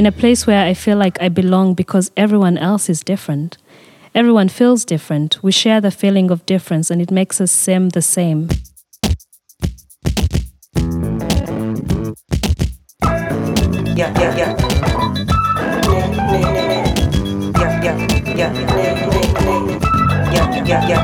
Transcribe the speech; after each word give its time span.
in 0.00 0.06
a 0.06 0.12
place 0.12 0.46
where 0.46 0.64
I 0.64 0.72
feel 0.72 0.96
like 0.96 1.20
I 1.20 1.28
belong 1.28 1.74
because 1.74 2.10
everyone 2.16 2.56
else 2.56 2.88
is 2.88 3.02
different. 3.02 3.58
Everyone 4.14 4.48
feels 4.48 4.86
different. 4.86 5.42
We 5.42 5.52
share 5.52 5.78
the 5.78 5.90
feeling 5.90 6.30
of 6.30 6.46
difference 6.46 6.90
and 6.90 7.02
it 7.02 7.10
makes 7.10 7.38
us 7.38 7.52
seem 7.52 7.90
the 7.90 8.00
same. 8.00 8.48
Yeah, 13.94 14.10
yeah, 14.20 14.36
yeah. 14.40 14.56
Yeah, 17.60 17.82
yeah, 17.84 18.00
yeah. 18.38 18.40
Yeah, 18.40 18.52
yeah, 20.64 20.88
yeah. 20.88 21.02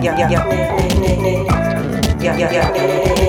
Yeah, 0.00 0.16
yeah, 0.16 0.30
yeah. 0.30 0.42
Yeah, 2.20 2.36
yeah, 2.38 2.52
yeah. 2.52 3.27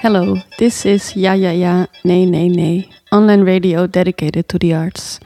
Hello, 0.00 0.36
this 0.58 0.86
is 0.86 1.16
Ja 1.16 1.32
Ja 1.32 1.50
Ja 1.50 1.86
Nee 2.04 2.24
Nee 2.24 2.48
Nee, 2.48 2.88
online 3.10 3.44
radio 3.44 3.86
dedicated 3.86 4.48
to 4.48 4.56
the 4.56 4.72
arts. 4.72 5.18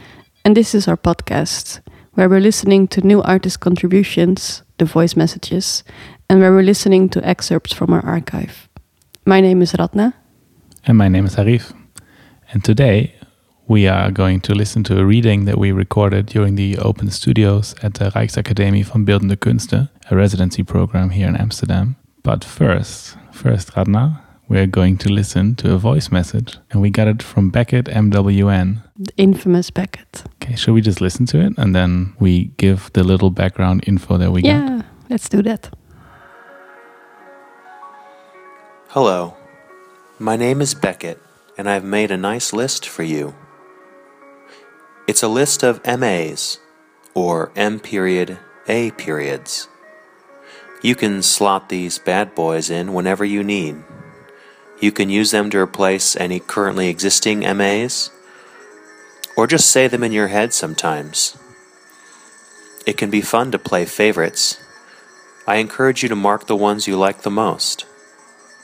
And 0.44 0.54
this 0.54 0.74
is 0.74 0.88
our 0.88 0.96
podcast, 0.96 1.80
where 2.14 2.26
we're 2.26 2.40
listening 2.40 2.88
to 2.88 3.06
new 3.06 3.20
artist 3.20 3.60
contributions, 3.60 4.62
the 4.78 4.86
voice 4.86 5.14
messages, 5.14 5.84
and 6.30 6.40
where 6.40 6.52
we're 6.52 6.64
listening 6.64 7.10
to 7.10 7.20
excerpts 7.20 7.74
from 7.74 7.92
our 7.92 8.02
archive. 8.06 8.68
My 9.26 9.42
name 9.42 9.60
is 9.60 9.74
Ratna. 9.78 10.14
And 10.86 10.96
my 10.96 11.08
name 11.08 11.26
is 11.26 11.36
Arif. 11.36 11.74
And 12.52 12.64
today 12.64 13.14
we 13.68 13.86
are 13.86 14.10
going 14.10 14.40
to 14.40 14.54
listen 14.54 14.82
to 14.84 14.98
a 14.98 15.04
reading 15.04 15.44
that 15.44 15.58
we 15.58 15.70
recorded 15.70 16.26
during 16.26 16.56
the 16.56 16.78
Open 16.78 17.10
Studios 17.10 17.74
at 17.82 17.94
the 17.94 18.10
Rijksakademie 18.10 18.86
van 18.86 19.04
Beeldende 19.04 19.36
Kunsten, 19.36 19.90
a 20.10 20.16
residency 20.16 20.62
program 20.62 21.10
here 21.10 21.28
in 21.28 21.36
Amsterdam. 21.36 21.96
But 22.22 22.42
first, 22.42 23.16
first 23.32 23.76
Ratna, 23.76 24.21
we're 24.48 24.66
going 24.66 24.98
to 24.98 25.08
listen 25.08 25.54
to 25.56 25.72
a 25.72 25.78
voice 25.78 26.10
message, 26.10 26.58
and 26.70 26.80
we 26.80 26.90
got 26.90 27.08
it 27.08 27.22
from 27.22 27.50
Beckett 27.50 27.86
MWN. 27.86 28.82
The 28.96 29.12
infamous 29.16 29.70
Beckett. 29.70 30.24
Okay, 30.42 30.56
should 30.56 30.74
we 30.74 30.80
just 30.80 31.00
listen 31.00 31.26
to 31.26 31.40
it 31.40 31.54
and 31.56 31.74
then 31.74 32.14
we 32.18 32.46
give 32.56 32.90
the 32.92 33.04
little 33.04 33.30
background 33.30 33.84
info 33.86 34.18
that 34.18 34.32
we 34.32 34.42
got? 34.42 34.48
Yeah, 34.48 34.82
let's 35.08 35.28
do 35.28 35.42
that. 35.42 35.70
Hello, 38.88 39.36
my 40.18 40.36
name 40.36 40.60
is 40.60 40.74
Beckett, 40.74 41.18
and 41.56 41.68
I've 41.68 41.84
made 41.84 42.10
a 42.10 42.16
nice 42.16 42.52
list 42.52 42.86
for 42.86 43.04
you. 43.04 43.34
It's 45.08 45.22
a 45.22 45.28
list 45.28 45.62
of 45.62 45.80
MAs, 45.86 46.58
or 47.14 47.52
M 47.56 47.80
period 47.80 48.38
A 48.68 48.90
periods. 48.92 49.68
You 50.82 50.94
can 50.94 51.22
slot 51.22 51.68
these 51.68 51.98
bad 51.98 52.34
boys 52.34 52.68
in 52.68 52.92
whenever 52.92 53.24
you 53.24 53.42
need. 53.42 53.76
You 54.82 54.92
can 54.92 55.08
use 55.08 55.30
them 55.30 55.48
to 55.48 55.58
replace 55.58 56.14
any 56.16 56.40
currently 56.40 56.90
existing 56.90 57.40
MAs, 57.56 58.10
or 59.34 59.46
just 59.46 59.70
say 59.70 59.88
them 59.88 60.04
in 60.04 60.12
your 60.12 60.28
head 60.28 60.52
sometimes. 60.52 61.38
It 62.84 62.98
can 62.98 63.08
be 63.08 63.22
fun 63.22 63.50
to 63.52 63.58
play 63.58 63.86
favorites. 63.86 64.62
I 65.46 65.56
encourage 65.56 66.02
you 66.02 66.10
to 66.10 66.16
mark 66.16 66.46
the 66.46 66.56
ones 66.56 66.86
you 66.86 66.98
like 66.98 67.22
the 67.22 67.30
most 67.30 67.86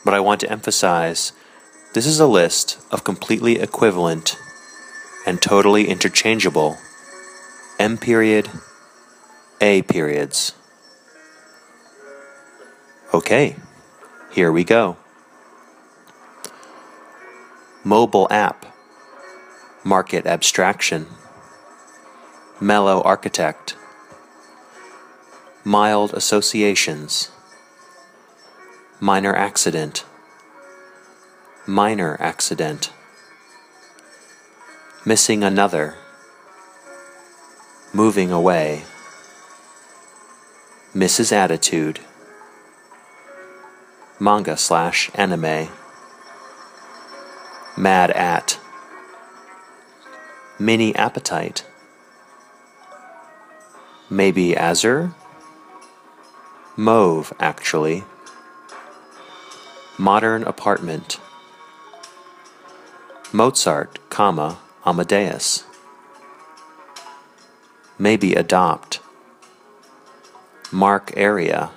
but 0.09 0.15
I 0.15 0.21
want 0.21 0.41
to 0.41 0.51
emphasize 0.51 1.33
this 1.93 2.07
is 2.07 2.19
a 2.19 2.27
list 2.27 2.79
of 2.91 3.05
completely 3.05 3.59
equivalent 3.59 4.39
and 5.27 5.43
totally 5.43 5.89
interchangeable 5.89 6.79
M 7.79 7.99
period, 7.99 8.49
A 9.61 9.83
periods. 9.83 10.55
Okay, 13.13 13.57
here 14.33 14.51
we 14.51 14.65
go. 14.65 14.97
Mobile 17.89 18.29
app, 18.31 18.67
market 19.83 20.27
abstraction, 20.27 21.07
mellow 22.61 23.01
architect, 23.01 23.77
mild 25.65 26.13
associations 26.13 27.31
minor 29.01 29.35
accident, 29.35 30.05
minor 31.67 32.21
accident, 32.21 32.93
missing 35.07 35.43
another, 35.43 35.95
moving 37.95 38.31
away, 38.31 38.85
Mrs. 40.95 41.33
Attitude, 41.33 42.01
manga 44.21 44.59
slash 44.59 45.11
anime, 45.15 45.69
mad 47.79 48.11
at, 48.11 48.59
mini 50.59 50.95
appetite, 50.97 51.65
maybe 54.11 54.57
azure, 54.57 55.15
mauve 56.77 57.33
actually. 57.39 58.05
Modern 60.01 60.45
apartment. 60.45 61.19
Mozart, 63.33 63.99
comma, 64.11 64.59
Amadeus. 64.87 65.65
Maybe 67.99 68.35
adopt. 68.35 69.01
Mark 70.71 71.13
area. 71.17 71.71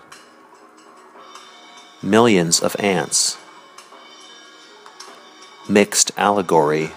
Millions 2.03 2.59
of 2.59 2.75
ants. 2.79 3.37
Mixed 5.69 6.11
allegory. 6.17 6.91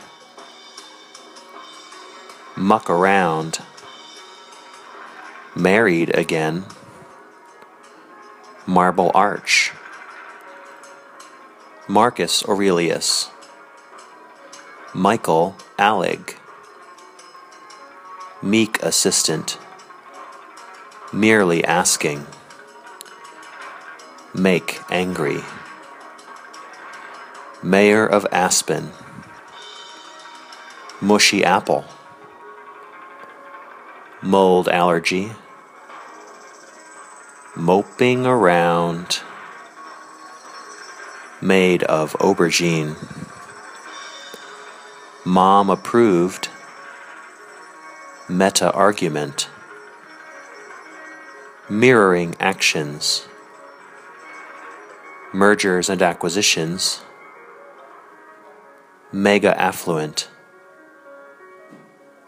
Muck 2.57 2.89
around. 2.91 3.59
Married 5.55 6.15
again. 6.17 6.65
Marble 8.67 9.11
arch. 9.15 9.73
Marcus 11.87 12.43
Aurelius, 12.47 13.29
Michael 14.95 15.55
Alig, 15.79 16.37
Meek 18.43 18.83
Assistant, 18.83 19.59
Merely 21.13 21.63
Asking, 21.63 22.27
Make 24.33 24.81
Angry, 24.91 25.43
Mayor 27.65 28.07
of 28.07 28.27
Aspen, 28.31 28.91
Mushy 31.01 31.43
Apple, 31.43 31.87
Mold 34.21 34.69
Allergy, 34.69 35.33
Moping 37.57 38.27
Around 38.27 39.23
made 41.41 41.83
of 41.85 42.13
aubergine. 42.19 42.97
Mom 45.25 45.71
approved. 45.71 46.51
Meta 48.29 48.71
argument. 48.73 49.49
Mirroring 51.71 52.35
actions. 52.39 53.27
Mergers 55.33 55.89
and 55.89 56.03
acquisitions. 56.03 57.01
Mega 59.15 59.57
affluent. 59.57 60.29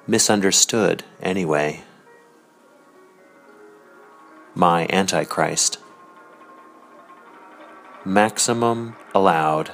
Misunderstood 0.06 1.02
anyway. 1.20 1.82
My 4.54 4.86
Antichrist 4.88 5.78
maximum 8.06 8.94
allowed. 9.16 9.72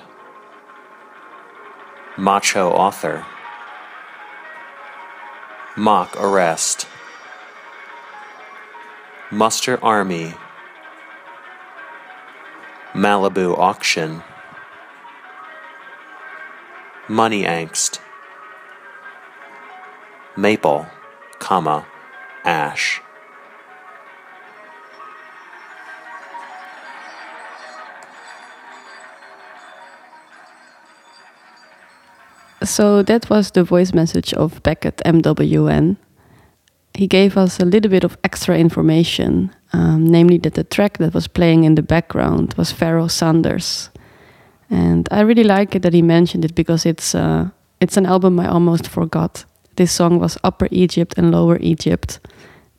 Macho 2.16 2.70
author. 2.70 3.26
Mock 5.76 6.16
arrest. 6.18 6.86
Muster 9.30 9.78
army. 9.84 10.32
Malibu 12.94 13.54
auction. 13.58 14.22
Money 17.08 17.42
angst. 17.42 17.98
Maple, 20.36 20.86
comma, 21.40 21.84
ash. 22.44 23.02
So 32.64 33.02
that 33.02 33.28
was 33.28 33.50
the 33.50 33.64
voice 33.64 33.92
message 33.92 34.32
of 34.34 34.62
Beckett 34.62 34.98
MWN. 35.04 35.96
he 36.94 37.06
gave 37.06 37.36
us 37.36 37.58
a 37.58 37.64
little 37.64 37.90
bit 37.90 38.04
of 38.04 38.16
extra 38.22 38.56
information, 38.56 39.50
um, 39.72 40.04
namely 40.04 40.38
that 40.38 40.54
the 40.54 40.64
track 40.64 40.98
that 40.98 41.14
was 41.14 41.26
playing 41.26 41.64
in 41.64 41.74
the 41.74 41.82
background 41.82 42.54
was 42.56 42.70
Pharoah 42.70 43.08
Sanders. 43.08 43.90
And 44.72 45.06
I 45.10 45.20
really 45.20 45.44
like 45.44 45.76
it 45.76 45.82
that 45.82 45.92
he 45.92 46.02
mentioned 46.02 46.44
it 46.44 46.54
because 46.54 46.88
it's 46.88 47.14
uh, 47.14 47.50
it's 47.80 47.96
an 47.96 48.06
album 48.06 48.40
I 48.40 48.48
almost 48.48 48.88
forgot. 48.88 49.44
This 49.76 49.92
song 49.92 50.18
was 50.18 50.38
Upper 50.44 50.68
Egypt 50.70 51.18
and 51.18 51.30
Lower 51.30 51.58
Egypt. 51.60 52.20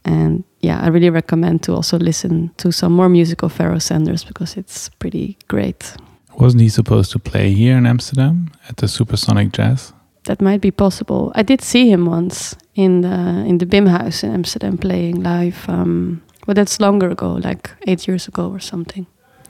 And 0.06 0.44
yeah, 0.60 0.82
I 0.82 0.90
really 0.90 1.10
recommend 1.10 1.62
to 1.64 1.74
also 1.74 1.98
listen 1.98 2.52
to 2.58 2.72
some 2.72 2.94
more 2.94 3.10
music 3.10 3.44
of 3.44 3.54
Pharoah 3.54 3.80
Sanders 3.80 4.24
because 4.24 4.58
it's 4.58 4.90
pretty 4.90 5.38
great. 5.48 5.96
Wasn't 6.40 6.62
he 6.62 6.70
supposed 6.70 7.12
to 7.12 7.20
play 7.20 7.54
here 7.54 7.78
in 7.78 7.86
Amsterdam 7.86 8.52
at 8.70 8.78
the 8.78 8.88
Supersonic 8.88 9.52
Jazz? 9.52 9.94
That 10.24 10.42
might 10.42 10.62
be 10.62 10.72
possible. 10.72 11.32
I 11.36 11.44
did 11.44 11.62
see 11.62 11.92
him 11.92 12.06
once 12.06 12.56
in 12.76 13.02
the 13.02 13.46
in 13.46 13.58
the 13.58 13.66
Bimhuis 13.66 14.24
in 14.24 14.32
Amsterdam 14.32 14.78
playing 14.78 15.24
live. 15.24 15.70
Um, 15.70 16.22
but 16.46 16.56
that's 16.56 16.80
longer 16.80 17.10
ago, 17.10 17.34
like 17.44 17.70
eight 17.88 18.08
years 18.08 18.28
ago 18.28 18.50
or 18.50 18.60
something. 18.60 19.06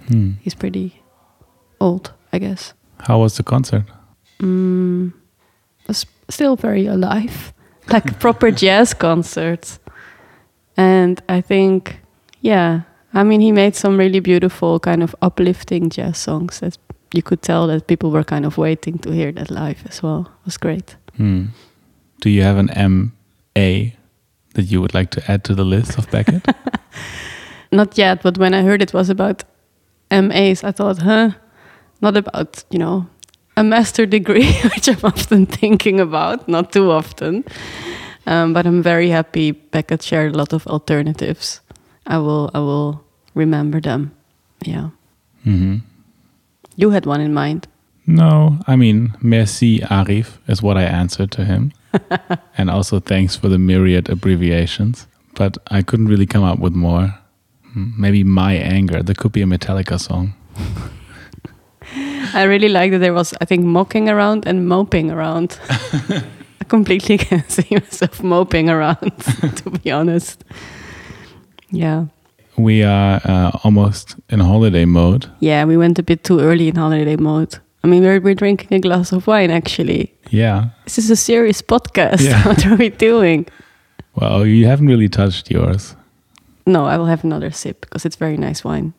Hmm. 0.08 0.32
He's 0.42 0.56
pretty 0.56 1.02
old, 1.80 2.12
I 2.34 2.40
guess. 2.40 2.74
How 3.00 3.20
was 3.20 3.38
the 3.38 3.44
concert? 3.44 3.84
Mm, 4.40 5.14
was 5.88 6.06
still 6.30 6.56
very 6.56 6.88
alive, 6.88 7.54
like 7.88 8.12
a 8.12 8.14
proper 8.16 8.52
jazz 8.52 8.94
concert. 8.94 9.80
And 10.76 11.22
I 11.30 11.42
think, 11.42 12.02
yeah, 12.42 12.82
I 13.14 13.24
mean, 13.24 13.42
he 13.42 13.52
made 13.52 13.76
some 13.76 13.98
really 13.98 14.20
beautiful, 14.20 14.80
kind 14.80 15.04
of 15.04 15.16
uplifting 15.22 15.90
jazz 15.90 16.18
songs 16.18 16.60
that 16.60 16.78
you 17.14 17.22
could 17.22 17.44
tell 17.44 17.68
that 17.68 17.88
people 17.88 18.10
were 18.10 18.24
kind 18.24 18.46
of 18.46 18.58
waiting 18.58 18.98
to 19.00 19.12
hear 19.12 19.32
that 19.32 19.52
live 19.52 19.84
as 19.88 20.02
well. 20.02 20.22
It 20.42 20.46
was 20.46 20.58
great. 20.58 20.96
Hmm. 21.18 21.46
Do 22.22 22.30
you 22.30 22.42
have 22.42 22.58
an 22.58 22.70
MA 22.76 23.92
that 24.56 24.64
you 24.64 24.82
would 24.82 24.96
like 24.96 25.12
to 25.12 25.32
add 25.32 25.44
to 25.44 25.54
the 25.54 25.64
list 25.66 25.98
of 25.98 26.10
Beckett? 26.10 26.48
Not 27.72 27.98
yet, 27.98 28.24
but 28.24 28.38
when 28.38 28.54
I 28.54 28.64
heard 28.64 28.82
it 28.82 28.94
was 28.94 29.10
about 29.10 29.44
MAs, 30.10 30.64
I 30.64 30.72
thought, 30.72 31.00
huh, 31.00 31.32
not 32.04 32.18
about, 32.18 32.64
you 32.70 32.78
know, 32.78 33.08
a 33.58 33.64
master 33.64 34.06
degree, 34.06 34.52
which 34.76 34.88
I'm 34.88 35.04
often 35.04 35.46
thinking 35.46 36.00
about, 36.00 36.48
not 36.48 36.72
too 36.72 36.92
often. 36.92 37.44
Um, 38.28 38.54
but 38.54 38.66
I'm 38.66 38.84
very 38.84 39.10
happy 39.10 39.52
Beckett 39.52 40.02
shared 40.04 40.36
a 40.36 40.38
lot 40.38 40.54
of 40.54 40.68
alternatives. 40.68 41.62
I 42.06 42.18
will, 42.20 42.52
I 42.54 42.60
will 42.60 43.04
remember 43.34 43.82
them. 43.82 44.12
Yeah. 44.66 44.90
hmm 45.44 45.78
You 46.76 46.92
had 46.92 47.06
one 47.06 47.22
in 47.22 47.34
mind. 47.34 47.68
No, 48.06 48.58
I 48.68 48.76
mean, 48.76 49.14
merci 49.22 49.80
Arif 49.80 50.38
is 50.48 50.62
what 50.62 50.78
I 50.78 50.84
answered 50.84 51.32
to 51.32 51.46
him. 51.46 51.72
and 52.58 52.70
also 52.70 53.00
thanks 53.00 53.36
for 53.36 53.50
the 53.50 53.58
myriad 53.58 54.10
abbreviations. 54.10 55.08
But 55.36 55.58
I 55.72 55.82
couldn't 55.84 56.08
really 56.10 56.26
come 56.26 56.44
up 56.44 56.60
with 56.60 56.74
more. 56.74 57.14
Hmm, 57.74 57.92
Maybe 57.98 58.24
My 58.24 58.54
Anger. 58.56 59.02
There 59.04 59.16
could 59.16 59.32
be 59.32 59.42
a 59.42 59.46
Metallica 59.46 60.00
song. 60.00 60.34
I 62.34 62.44
really 62.44 62.70
like 62.70 62.92
that 62.92 63.00
there 63.00 63.14
was, 63.14 63.34
I 63.42 63.46
think, 63.46 63.64
mocking 63.64 64.10
around 64.10 64.48
and 64.48 64.68
moping 64.68 65.12
around. 65.12 65.60
I 65.70 66.66
completely 66.68 67.18
can 67.18 67.44
see 67.50 67.68
myself 67.72 68.24
moping 68.24 68.70
around, 68.70 69.12
to 69.58 69.70
be 69.70 69.92
honest. 69.92 70.44
Yeah. 71.70 72.06
We 72.58 72.84
are 72.84 73.20
uh, 73.26 73.52
almost 73.64 74.16
in 74.30 74.40
holiday 74.40 74.86
mode. 74.86 75.28
Yeah, 75.40 75.66
we 75.66 75.78
went 75.78 76.00
a 76.00 76.04
bit 76.04 76.24
too 76.24 76.40
early 76.40 76.68
in 76.68 76.76
holiday 76.76 77.16
mode. 77.16 77.58
I 77.84 77.88
mean, 77.88 78.04
we're, 78.04 78.20
we're 78.22 78.36
drinking 78.36 78.78
a 78.78 78.80
glass 78.80 79.12
of 79.12 79.28
wine, 79.28 79.52
actually. 79.52 80.14
Yeah. 80.30 80.70
This 80.86 80.98
is 80.98 81.10
a 81.10 81.16
serious 81.16 81.62
podcast. 81.62 82.22
Yeah. 82.22 82.48
what 82.48 82.66
are 82.66 82.76
we 82.76 82.90
doing? 82.90 83.46
Well, 84.16 84.46
you 84.46 84.68
haven't 84.68 84.88
really 84.88 85.10
touched 85.10 85.52
yours. 85.52 85.96
No, 86.66 86.86
I 86.86 86.98
will 86.98 87.08
have 87.08 87.24
another 87.24 87.52
sip 87.52 87.82
because 87.82 88.06
it's 88.06 88.16
very 88.16 88.38
nice 88.38 88.64
wine. 88.64 88.94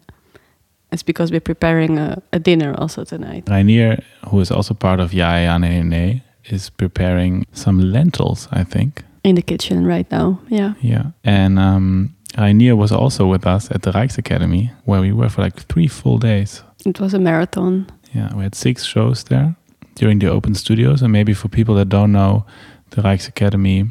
It's 0.95 1.03
because 1.03 1.33
we're 1.33 1.41
preparing 1.41 1.99
a, 1.99 2.23
a 2.33 2.39
dinner 2.39 2.73
also 2.79 3.05
tonight. 3.05 3.49
Rainier, 3.49 4.01
who 4.29 4.39
is 4.39 4.53
also 4.53 4.75
part 4.75 5.01
of 5.01 5.11
Yayanene, 5.11 6.23
is 6.45 6.71
preparing 6.71 7.45
some 7.53 7.81
lentils, 7.81 8.49
I 8.53 8.63
think. 8.63 9.03
In 9.25 9.35
the 9.35 9.43
kitchen 9.43 9.85
right 9.85 10.09
now. 10.11 10.39
Yeah. 10.49 10.75
Yeah. 10.81 11.11
And 11.25 11.59
um, 11.59 12.15
Rainier 12.39 12.77
was 12.77 12.93
also 12.93 13.27
with 13.27 13.45
us 13.45 13.71
at 13.73 13.83
the 13.83 13.91
Rijksacademy, 13.91 14.71
where 14.85 15.01
we 15.01 15.13
were 15.13 15.29
for 15.29 15.43
like 15.43 15.67
three 15.67 15.89
full 15.89 16.19
days. 16.19 16.63
It 16.87 17.01
was 17.01 17.13
a 17.13 17.19
marathon. 17.19 17.87
Yeah, 18.13 18.33
we 18.37 18.45
had 18.45 18.55
six 18.55 18.85
shows 18.85 19.25
there 19.25 19.57
during 19.97 20.21
the 20.21 20.29
open 20.29 20.55
studios. 20.55 21.03
And 21.03 21.13
maybe 21.13 21.35
for 21.35 21.49
people 21.49 21.75
that 21.75 21.89
don't 21.89 22.13
know, 22.13 22.47
the 22.91 23.03
Rijksacademy 23.03 23.91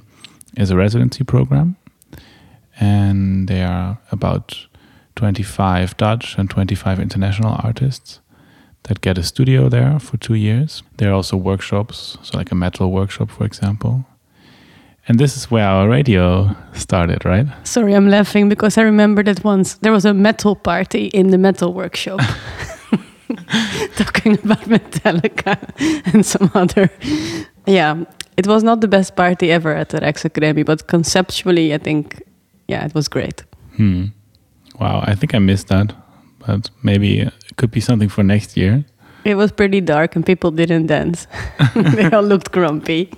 is 0.55 0.71
a 0.71 0.77
residency 0.77 1.25
program. 1.25 1.75
And 2.79 3.49
they 3.49 3.61
are 3.61 3.97
about 4.09 4.67
25 5.15 5.97
Dutch 5.97 6.37
and 6.37 6.49
25 6.49 6.99
international 6.99 7.55
artists 7.63 8.19
that 8.83 9.01
get 9.01 9.17
a 9.17 9.23
studio 9.23 9.69
there 9.69 9.99
for 9.99 10.17
two 10.17 10.33
years. 10.33 10.83
There 10.97 11.09
are 11.09 11.13
also 11.13 11.37
workshops, 11.37 12.17
so 12.21 12.37
like 12.37 12.51
a 12.51 12.55
metal 12.55 12.91
workshop, 12.91 13.31
for 13.31 13.45
example. 13.45 14.05
And 15.07 15.19
this 15.19 15.35
is 15.35 15.51
where 15.51 15.65
our 15.65 15.89
radio 15.89 16.55
started, 16.73 17.25
right? 17.25 17.45
Sorry, 17.63 17.93
I'm 17.93 18.09
laughing 18.09 18.47
because 18.49 18.77
I 18.77 18.83
remember 18.83 19.23
that 19.23 19.43
once 19.43 19.75
there 19.75 19.91
was 19.91 20.05
a 20.05 20.13
metal 20.13 20.55
party 20.55 21.07
in 21.07 21.29
the 21.31 21.37
metal 21.37 21.73
workshop. 21.73 22.21
Talking 23.95 24.33
about 24.33 24.61
Metallica 24.61 25.57
and 26.13 26.25
some 26.25 26.51
other. 26.53 26.89
Yeah, 27.65 28.03
it 28.37 28.47
was 28.47 28.63
not 28.63 28.81
the 28.81 28.87
best 28.87 29.15
party 29.15 29.51
ever 29.51 29.73
at 29.73 29.89
the 29.89 29.99
Rijksakademie, 29.99 30.65
but 30.65 30.87
conceptually, 30.87 31.73
I 31.73 31.77
think, 31.77 32.21
yeah, 32.67 32.85
it 32.85 32.93
was 32.93 33.07
great. 33.07 33.43
Hmm. 33.75 34.07
Wow, 34.83 34.99
I 35.11 35.15
think 35.15 35.33
I 35.33 35.39
missed 35.39 35.67
that, 35.69 35.93
but 36.45 36.69
maybe 36.83 37.09
it 37.21 37.33
could 37.57 37.71
be 37.71 37.79
something 37.79 38.09
for 38.09 38.23
next 38.23 38.57
year. 38.57 38.83
It 39.23 39.35
was 39.35 39.51
pretty 39.51 39.79
dark 39.81 40.15
and 40.17 40.25
people 40.25 40.51
didn't 40.51 40.87
dance. 40.87 41.27
they 41.75 42.09
all 42.11 42.23
looked 42.23 42.51
grumpy, 42.51 43.09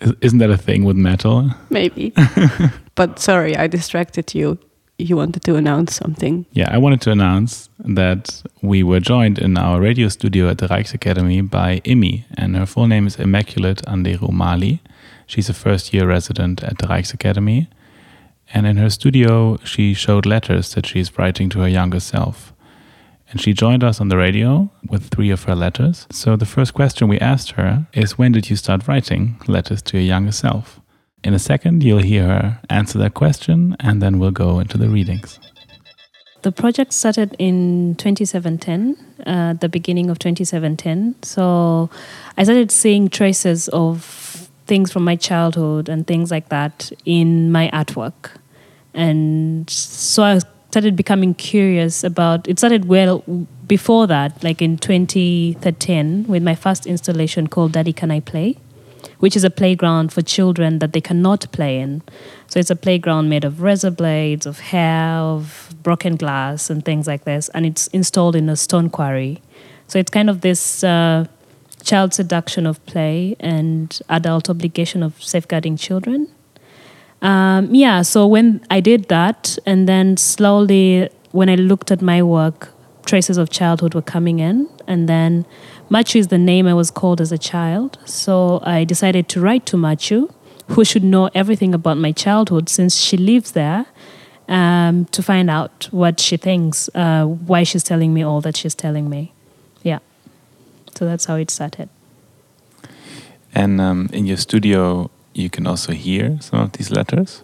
Is- 0.00 0.14
Isn't 0.20 0.38
that 0.38 0.50
a 0.50 0.56
thing 0.56 0.84
with 0.84 0.96
metal? 0.96 1.50
maybe. 1.70 2.12
but 2.94 3.18
sorry, 3.18 3.56
I 3.56 3.66
distracted 3.66 4.34
you. 4.34 4.58
You 4.98 5.16
wanted 5.16 5.42
to 5.42 5.56
announce 5.56 5.94
something. 5.96 6.46
Yeah, 6.52 6.68
I 6.76 6.78
wanted 6.78 7.00
to 7.02 7.10
announce 7.10 7.68
that 7.98 8.42
we 8.62 8.82
were 8.84 9.00
joined 9.00 9.38
in 9.38 9.58
our 9.58 9.80
radio 9.80 10.08
studio 10.08 10.48
at 10.48 10.58
the 10.58 10.68
Rijksacademy 10.68 11.50
by 11.50 11.80
Imi, 11.84 12.24
and 12.38 12.56
her 12.56 12.64
full 12.66 12.86
name 12.86 13.06
is 13.06 13.16
Immaculate 13.18 13.82
Anderu 13.86 14.30
Mali. 14.30 14.80
She's 15.26 15.50
a 15.50 15.54
first 15.54 15.92
year 15.92 16.06
resident 16.06 16.62
at 16.62 16.78
the 16.78 16.86
Rijksacademy, 16.86 17.66
and 18.52 18.66
in 18.66 18.76
her 18.76 18.90
studio, 18.90 19.58
she 19.64 19.94
showed 19.94 20.26
letters 20.26 20.74
that 20.74 20.86
she's 20.86 21.18
writing 21.18 21.48
to 21.50 21.60
her 21.60 21.68
younger 21.68 22.00
self. 22.00 22.52
And 23.30 23.40
she 23.40 23.52
joined 23.52 23.82
us 23.82 24.00
on 24.00 24.08
the 24.08 24.16
radio 24.16 24.70
with 24.88 25.08
three 25.08 25.30
of 25.30 25.44
her 25.44 25.56
letters. 25.56 26.06
So 26.12 26.36
the 26.36 26.46
first 26.46 26.74
question 26.74 27.08
we 27.08 27.18
asked 27.18 27.52
her 27.52 27.86
is 27.92 28.16
When 28.16 28.32
did 28.32 28.48
you 28.48 28.56
start 28.56 28.86
writing 28.86 29.40
letters 29.48 29.82
to 29.82 29.98
your 29.98 30.06
younger 30.06 30.32
self? 30.32 30.80
In 31.24 31.34
a 31.34 31.38
second, 31.38 31.82
you'll 31.82 32.02
hear 32.02 32.24
her 32.24 32.60
answer 32.70 32.98
that 32.98 33.14
question, 33.14 33.76
and 33.80 34.00
then 34.00 34.20
we'll 34.20 34.30
go 34.30 34.60
into 34.60 34.78
the 34.78 34.88
readings. 34.88 35.40
The 36.42 36.52
project 36.52 36.92
started 36.92 37.34
in 37.40 37.96
2017, 37.96 38.96
uh, 39.26 39.54
the 39.54 39.68
beginning 39.68 40.08
of 40.08 40.20
2017. 40.20 41.16
So 41.22 41.90
I 42.36 42.44
started 42.44 42.70
seeing 42.70 43.08
traces 43.08 43.66
of 43.68 44.25
things 44.66 44.92
from 44.92 45.04
my 45.04 45.16
childhood 45.16 45.88
and 45.88 46.06
things 46.06 46.30
like 46.30 46.48
that 46.48 46.92
in 47.04 47.52
my 47.52 47.70
artwork. 47.72 48.30
And 48.94 49.68
so 49.70 50.22
I 50.22 50.38
started 50.70 50.96
becoming 50.96 51.34
curious 51.34 52.02
about 52.04 52.48
it. 52.48 52.58
Started 52.58 52.86
well 52.86 53.18
before 53.66 54.06
that, 54.06 54.42
like 54.42 54.60
in 54.62 54.78
2013, 54.78 56.26
with 56.26 56.42
my 56.42 56.54
first 56.54 56.86
installation 56.86 57.46
called 57.46 57.72
Daddy 57.72 57.92
Can 57.92 58.10
I 58.10 58.20
Play? 58.20 58.56
which 59.18 59.36
is 59.36 59.44
a 59.44 59.50
playground 59.50 60.12
for 60.12 60.22
children 60.22 60.78
that 60.78 60.92
they 60.92 61.00
cannot 61.00 61.50
play 61.52 61.78
in. 61.78 62.02
So 62.48 62.60
it's 62.60 62.70
a 62.70 62.76
playground 62.76 63.28
made 63.28 63.44
of 63.44 63.62
razor 63.62 63.90
blades, 63.90 64.46
of 64.46 64.60
hair, 64.60 65.18
of 65.18 65.74
broken 65.82 66.16
glass, 66.16 66.70
and 66.70 66.84
things 66.84 67.06
like 67.06 67.24
this. 67.24 67.48
And 67.50 67.66
it's 67.66 67.86
installed 67.88 68.36
in 68.36 68.48
a 68.48 68.56
stone 68.56 68.90
quarry. 68.90 69.40
So 69.88 69.98
it's 69.98 70.10
kind 70.10 70.28
of 70.28 70.40
this 70.40 70.84
uh, 70.84 71.26
child 71.86 72.12
seduction 72.12 72.66
of 72.66 72.84
play 72.84 73.36
and 73.38 74.00
adult 74.08 74.50
obligation 74.50 75.02
of 75.02 75.22
safeguarding 75.22 75.76
children. 75.76 76.28
Um, 77.22 77.74
yeah, 77.74 78.02
so 78.02 78.26
when 78.26 78.60
I 78.70 78.80
did 78.80 79.08
that, 79.08 79.56
and 79.64 79.88
then 79.88 80.16
slowly, 80.16 81.08
when 81.30 81.48
I 81.48 81.54
looked 81.54 81.90
at 81.90 82.02
my 82.02 82.22
work, 82.22 82.72
traces 83.06 83.38
of 83.38 83.48
childhood 83.50 83.94
were 83.94 84.02
coming 84.02 84.40
in. 84.40 84.68
And 84.86 85.08
then 85.08 85.46
Machu 85.90 86.16
is 86.16 86.28
the 86.28 86.38
name 86.38 86.66
I 86.66 86.74
was 86.74 86.90
called 86.90 87.20
as 87.20 87.32
a 87.32 87.38
child. 87.38 87.98
So 88.04 88.60
I 88.64 88.84
decided 88.84 89.28
to 89.30 89.40
write 89.40 89.64
to 89.66 89.76
Machu, 89.76 90.30
who 90.72 90.84
should 90.84 91.04
know 91.04 91.30
everything 91.34 91.72
about 91.72 91.96
my 91.96 92.12
childhood 92.12 92.68
since 92.68 92.96
she 92.96 93.16
lives 93.16 93.52
there, 93.52 93.86
um, 94.48 95.06
to 95.06 95.22
find 95.22 95.48
out 95.48 95.88
what 95.92 96.20
she 96.20 96.36
thinks, 96.36 96.90
uh, 96.94 97.24
why 97.24 97.62
she's 97.62 97.84
telling 97.84 98.12
me 98.12 98.22
all 98.22 98.40
that 98.40 98.56
she's 98.56 98.74
telling 98.74 99.08
me. 99.08 99.32
So 100.96 101.04
that's 101.04 101.26
how 101.26 101.36
it 101.36 101.50
started. 101.50 101.88
And 103.54 103.80
um, 103.80 104.08
in 104.12 104.26
your 104.26 104.36
studio, 104.38 105.10
you 105.34 105.50
can 105.50 105.66
also 105.66 105.92
hear 105.92 106.38
some 106.40 106.60
of 106.60 106.72
these 106.72 106.90
letters. 106.90 107.42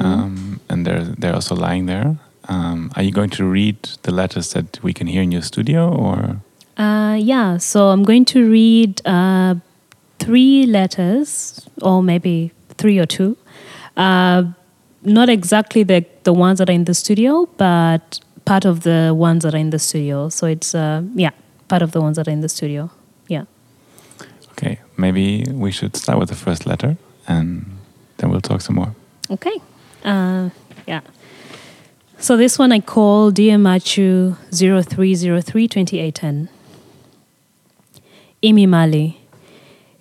um, 0.00 0.60
and 0.68 0.84
they're 0.86 1.04
they're 1.04 1.34
also 1.34 1.54
lying 1.54 1.86
there. 1.86 2.18
Um, 2.48 2.90
are 2.96 3.02
you 3.02 3.12
going 3.12 3.30
to 3.30 3.44
read 3.44 3.76
the 4.02 4.12
letters 4.12 4.52
that 4.52 4.82
we 4.82 4.92
can 4.92 5.06
hear 5.06 5.22
in 5.22 5.32
your 5.32 5.42
studio, 5.42 5.88
or 5.88 6.40
Uh, 6.78 7.16
yeah, 7.20 7.58
so 7.58 7.88
I'm 7.88 8.04
going 8.04 8.24
to 8.26 8.48
read 8.48 9.02
uh, 9.04 9.56
three 10.18 10.64
letters, 10.66 11.60
or 11.82 12.02
maybe 12.02 12.52
three 12.78 12.98
or 13.00 13.06
two. 13.06 13.36
Uh, 13.96 14.44
not 15.02 15.28
exactly 15.28 15.82
the, 15.82 16.04
the 16.22 16.32
ones 16.32 16.58
that 16.58 16.68
are 16.70 16.72
in 16.72 16.84
the 16.84 16.94
studio, 16.94 17.48
but 17.56 18.20
part 18.44 18.64
of 18.64 18.82
the 18.82 19.12
ones 19.12 19.42
that 19.42 19.54
are 19.54 19.58
in 19.60 19.70
the 19.70 19.78
studio. 19.78 20.28
So 20.28 20.46
it's, 20.46 20.74
uh, 20.74 21.02
yeah, 21.14 21.32
part 21.68 21.82
of 21.82 21.92
the 21.92 22.00
ones 22.00 22.16
that 22.16 22.26
are 22.28 22.30
in 22.30 22.40
the 22.40 22.48
studio. 22.48 22.90
Yeah. 23.28 23.44
okay? 24.52 24.80
Maybe 24.96 25.44
we 25.50 25.70
should 25.70 25.96
start 25.96 26.18
with 26.18 26.28
the 26.28 26.34
first 26.34 26.66
letter, 26.66 26.96
and 27.26 27.78
then 28.16 28.30
we'll 28.30 28.40
talk 28.40 28.60
some 28.60 28.76
more. 28.76 28.94
Okay. 29.30 29.60
Uh, 30.04 30.50
yeah. 30.86 31.00
So 32.18 32.36
this 32.36 32.58
one 32.58 32.72
I 32.72 32.80
call 32.80 33.30
Dear 33.30 33.56
Machu 33.58 34.36
0303 34.50 35.68
2810. 35.68 36.48
Imi 38.42 38.68
Mali. 38.68 39.20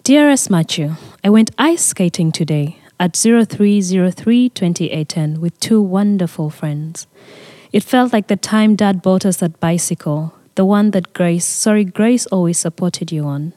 Dearest 0.03 0.49
Machu, 0.49 0.97
I 1.23 1.29
went 1.29 1.51
ice 1.57 1.85
skating 1.85 2.31
today 2.31 2.77
at 2.99 3.15
0303 3.15 4.49
2810 4.49 5.41
with 5.41 5.59
two 5.59 5.81
wonderful 5.81 6.49
friends. 6.49 7.07
It 7.73 7.83
felt 7.83 8.13
like 8.13 8.27
the 8.27 8.37
time 8.37 8.75
Dad 8.75 9.01
bought 9.01 9.25
us 9.25 9.37
that 9.37 9.59
bicycle, 9.59 10.33
the 10.57 10.65
one 10.65 10.89
that 10.89 11.13
Grace, 11.13 11.45
sorry, 11.45 11.85
Grace 11.85 12.25
always 12.25 12.57
supported 12.57 13.11
you 13.11 13.25
on. 13.25 13.53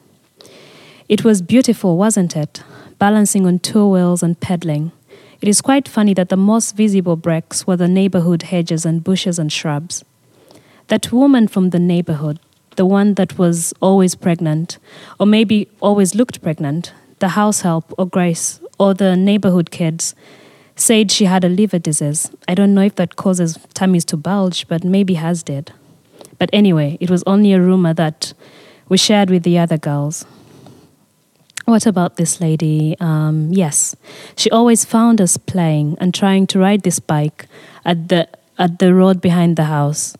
It 1.09 1.23
was 1.23 1.41
beautiful, 1.41 1.97
wasn't 1.97 2.37
it? 2.37 2.61
Balancing 2.99 3.47
on 3.47 3.57
two 3.57 3.87
wheels 3.87 4.21
and 4.21 4.39
pedaling. 4.39 4.91
It 5.41 5.49
is 5.49 5.61
quite 5.61 5.87
funny 5.87 6.13
that 6.13 6.29
the 6.29 6.37
most 6.37 6.77
visible 6.77 7.15
breaks 7.15 7.65
were 7.65 7.75
the 7.75 7.87
neighborhood 7.87 8.43
hedges 8.43 8.85
and 8.85 9.03
bushes 9.03 9.39
and 9.39 9.51
shrubs. 9.51 10.05
That 10.89 11.11
woman 11.11 11.47
from 11.47 11.71
the 11.71 11.79
neighborhood, 11.79 12.39
the 12.75 12.85
one 12.85 13.15
that 13.15 13.35
was 13.35 13.73
always 13.81 14.13
pregnant, 14.13 14.77
or 15.19 15.25
maybe 15.25 15.67
always 15.81 16.13
looked 16.13 16.43
pregnant, 16.43 16.93
the 17.17 17.29
house 17.29 17.61
help 17.61 17.91
or 17.97 18.05
Grace, 18.05 18.61
or 18.77 18.93
the 18.93 19.15
neighborhood 19.15 19.71
kids, 19.71 20.13
said 20.75 21.11
she 21.11 21.25
had 21.25 21.43
a 21.43 21.49
liver 21.49 21.79
disease. 21.79 22.29
I 22.47 22.53
don't 22.53 22.75
know 22.75 22.83
if 22.83 22.95
that 22.97 23.15
causes 23.15 23.57
tummies 23.73 24.05
to 24.05 24.17
bulge, 24.17 24.67
but 24.67 24.83
maybe 24.83 25.15
has 25.15 25.41
did. 25.41 25.73
But 26.41 26.49
anyway, 26.53 26.97
it 26.99 27.11
was 27.11 27.21
only 27.27 27.53
a 27.53 27.61
rumor 27.61 27.93
that 27.93 28.33
we 28.89 28.97
shared 28.97 29.29
with 29.29 29.43
the 29.43 29.59
other 29.59 29.77
girls. 29.77 30.25
What 31.65 31.85
about 31.85 32.17
this 32.17 32.41
lady? 32.41 32.95
Um, 32.99 33.49
yes, 33.51 33.95
she 34.35 34.49
always 34.49 34.83
found 34.83 35.21
us 35.21 35.37
playing 35.37 35.97
and 36.01 36.15
trying 36.15 36.47
to 36.47 36.57
ride 36.57 36.81
this 36.81 36.99
bike 36.99 37.45
at 37.85 38.09
the 38.09 38.27
at 38.57 38.79
the 38.79 38.91
road 38.91 39.21
behind 39.21 39.55
the 39.55 39.65
house. 39.65 40.17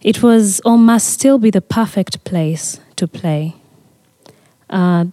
It 0.00 0.22
was 0.22 0.60
or 0.64 0.78
must 0.78 1.08
still 1.10 1.38
be 1.38 1.50
the 1.50 1.60
perfect 1.60 2.22
place 2.22 2.78
to 2.94 3.08
play. 3.08 3.56
Uh, 4.70 5.06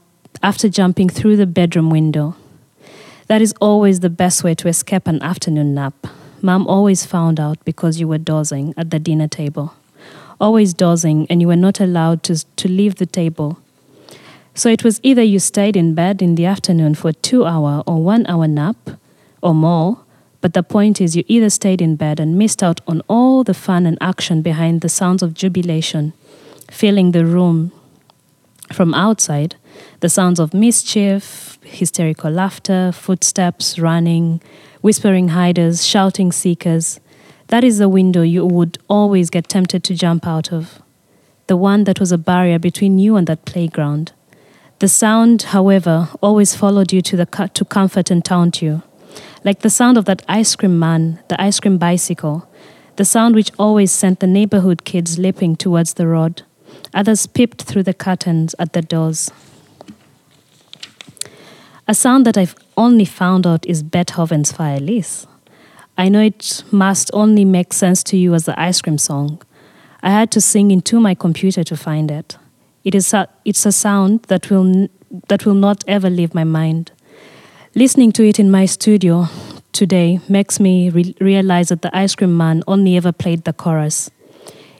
after 0.43 0.69
jumping 0.69 1.09
through 1.09 1.37
the 1.37 1.47
bedroom 1.47 1.89
window, 1.89 2.35
that 3.25 3.41
is 3.41 3.55
always 3.59 4.01
the 4.01 4.11
best 4.11 4.43
way 4.43 4.53
to 4.53 4.67
escape 4.67 5.07
an 5.07 5.23
afternoon 5.23 5.73
nap. 5.73 6.05
Mom 6.43 6.67
always 6.67 7.03
found 7.03 7.39
out 7.39 7.57
because 7.65 7.99
you 7.99 8.07
were 8.07 8.19
dozing 8.19 8.75
at 8.77 8.91
the 8.91 8.99
dinner 8.99 9.27
table, 9.27 9.73
always 10.39 10.73
dozing, 10.73 11.27
and 11.29 11.41
you 11.41 11.47
were 11.47 11.55
not 11.55 11.79
allowed 11.79 12.23
to 12.23 12.45
to 12.55 12.67
leave 12.67 12.95
the 12.95 13.05
table. 13.05 13.59
So 14.53 14.69
it 14.69 14.83
was 14.83 15.01
either 15.03 15.21
you 15.21 15.39
stayed 15.39 15.75
in 15.75 15.93
bed 15.95 16.21
in 16.21 16.35
the 16.35 16.45
afternoon 16.45 16.95
for 16.95 17.11
two 17.11 17.45
hour 17.45 17.83
or 17.85 18.01
one 18.01 18.25
hour 18.27 18.47
nap 18.47 18.77
or 19.41 19.53
more, 19.53 19.99
but 20.39 20.53
the 20.53 20.63
point 20.63 21.01
is 21.01 21.15
you 21.15 21.23
either 21.27 21.49
stayed 21.49 21.81
in 21.81 21.97
bed 21.97 22.19
and 22.19 22.37
missed 22.37 22.63
out 22.63 22.79
on 22.87 23.01
all 23.09 23.43
the 23.43 23.53
fun 23.53 23.85
and 23.85 23.97
action 23.99 24.41
behind 24.41 24.81
the 24.81 24.89
sounds 24.89 25.21
of 25.21 25.33
jubilation, 25.33 26.13
filling 26.71 27.11
the 27.11 27.25
room 27.25 27.71
from 28.71 28.93
outside, 28.93 29.55
the 29.99 30.09
sounds 30.09 30.39
of 30.39 30.53
mischief, 30.53 31.57
hysterical 31.63 32.31
laughter, 32.31 32.91
footsteps, 32.93 33.77
running, 33.77 34.41
whispering 34.81 35.29
hiders, 35.29 35.85
shouting 35.85 36.31
seekers. 36.31 36.99
That 37.47 37.63
is 37.63 37.77
the 37.77 37.89
window 37.89 38.21
you 38.21 38.45
would 38.45 38.77
always 38.87 39.29
get 39.29 39.47
tempted 39.47 39.83
to 39.83 39.93
jump 39.93 40.25
out 40.25 40.51
of. 40.51 40.81
The 41.47 41.55
one 41.55 41.83
that 41.83 41.99
was 41.99 42.11
a 42.11 42.17
barrier 42.17 42.57
between 42.57 42.97
you 42.97 43.15
and 43.15 43.27
that 43.27 43.45
playground. 43.45 44.13
The 44.79 44.89
sound, 44.89 45.43
however, 45.43 46.09
always 46.21 46.55
followed 46.55 46.91
you 46.91 47.01
to, 47.03 47.15
the, 47.17 47.49
to 47.53 47.65
comfort 47.65 48.09
and 48.09 48.25
taunt 48.25 48.61
you. 48.61 48.81
Like 49.43 49.59
the 49.59 49.69
sound 49.69 49.97
of 49.97 50.05
that 50.05 50.23
ice 50.27 50.55
cream 50.55 50.79
man, 50.79 51.19
the 51.27 51.39
ice 51.39 51.59
cream 51.59 51.77
bicycle, 51.77 52.49
the 52.95 53.05
sound 53.05 53.35
which 53.35 53.51
always 53.59 53.91
sent 53.91 54.19
the 54.19 54.27
neighborhood 54.27 54.83
kids 54.83 55.19
leaping 55.19 55.55
towards 55.55 55.93
the 55.93 56.07
road. 56.07 56.41
Others 56.93 57.27
peeped 57.27 57.61
through 57.63 57.83
the 57.83 57.93
curtains 57.93 58.55
at 58.57 58.73
the 58.73 58.81
doors. 58.81 59.31
A 61.87 61.93
sound 61.93 62.25
that 62.25 62.37
I've 62.37 62.55
only 62.75 63.05
found 63.05 63.45
out 63.45 63.65
is 63.67 63.83
Beethoven's 63.83 64.51
Für 64.51 64.77
Elise. 64.77 65.27
I 65.97 66.09
know 66.09 66.21
it 66.21 66.63
must 66.71 67.09
only 67.13 67.45
make 67.45 67.71
sense 67.71 68.03
to 68.03 68.17
you 68.17 68.33
as 68.33 68.45
the 68.45 68.59
ice 68.59 68.81
cream 68.81 68.97
song. 68.97 69.41
I 70.03 70.09
had 70.09 70.29
to 70.31 70.41
sing 70.41 70.71
into 70.71 70.99
my 70.99 71.15
computer 71.15 71.63
to 71.63 71.77
find 71.77 72.11
it. 72.11 72.37
It 72.83 72.93
is 72.93 73.13
a, 73.13 73.27
it's 73.45 73.65
a 73.65 73.71
sound 73.71 74.23
that 74.23 74.49
will, 74.49 74.89
that 75.29 75.45
will 75.45 75.55
not 75.55 75.83
ever 75.87 76.09
leave 76.09 76.35
my 76.35 76.43
mind. 76.43 76.91
Listening 77.75 78.11
to 78.13 78.27
it 78.27 78.39
in 78.39 78.51
my 78.51 78.65
studio 78.65 79.27
today 79.71 80.19
makes 80.29 80.59
me 80.59 80.89
re- 80.89 81.15
realize 81.19 81.69
that 81.69 81.81
the 81.81 81.95
ice 81.97 82.13
cream 82.13 82.37
man 82.37 82.63
only 82.67 82.97
ever 82.97 83.11
played 83.11 83.43
the 83.45 83.53
chorus. 83.53 84.11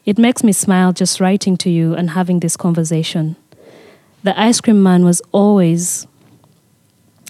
It 0.05 0.17
makes 0.17 0.43
me 0.43 0.51
smile 0.51 0.93
just 0.93 1.19
writing 1.19 1.57
to 1.57 1.69
you 1.69 1.95
and 1.95 2.11
having 2.11 2.41
this 2.41 2.55
conversation. 2.55 3.35
The 4.23 4.39
ice 4.39 4.61
cream 4.61 4.83
man 4.83 5.03
was 5.03 5.21
always 5.31 6.07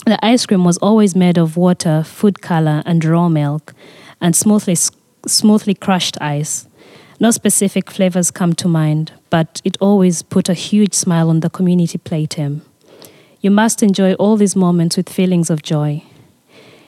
the 0.05 0.23
ice 0.23 0.45
cream 0.45 0.63
was 0.63 0.77
always 0.77 1.15
made 1.15 1.37
of 1.37 1.57
water, 1.57 2.03
food 2.03 2.41
color, 2.41 2.83
and 2.85 3.03
raw 3.03 3.27
milk, 3.27 3.73
and 4.21 4.35
smoothly 4.35 4.77
smoothly 5.27 5.73
crushed 5.73 6.21
ice. 6.21 6.67
No 7.19 7.31
specific 7.31 7.89
flavors 7.89 8.29
come 8.29 8.53
to 8.53 8.67
mind, 8.67 9.13
but 9.29 9.61
it 9.63 9.77
always 9.79 10.21
put 10.21 10.49
a 10.49 10.53
huge 10.53 10.93
smile 10.93 11.29
on 11.29 11.39
the 11.39 11.49
community 11.49 11.97
playtime. 11.97 12.61
You 13.41 13.51
must 13.51 13.81
enjoy 13.81 14.13
all 14.13 14.37
these 14.37 14.55
moments 14.55 14.97
with 14.97 15.09
feelings 15.09 15.49
of 15.49 15.63
joy. 15.63 16.03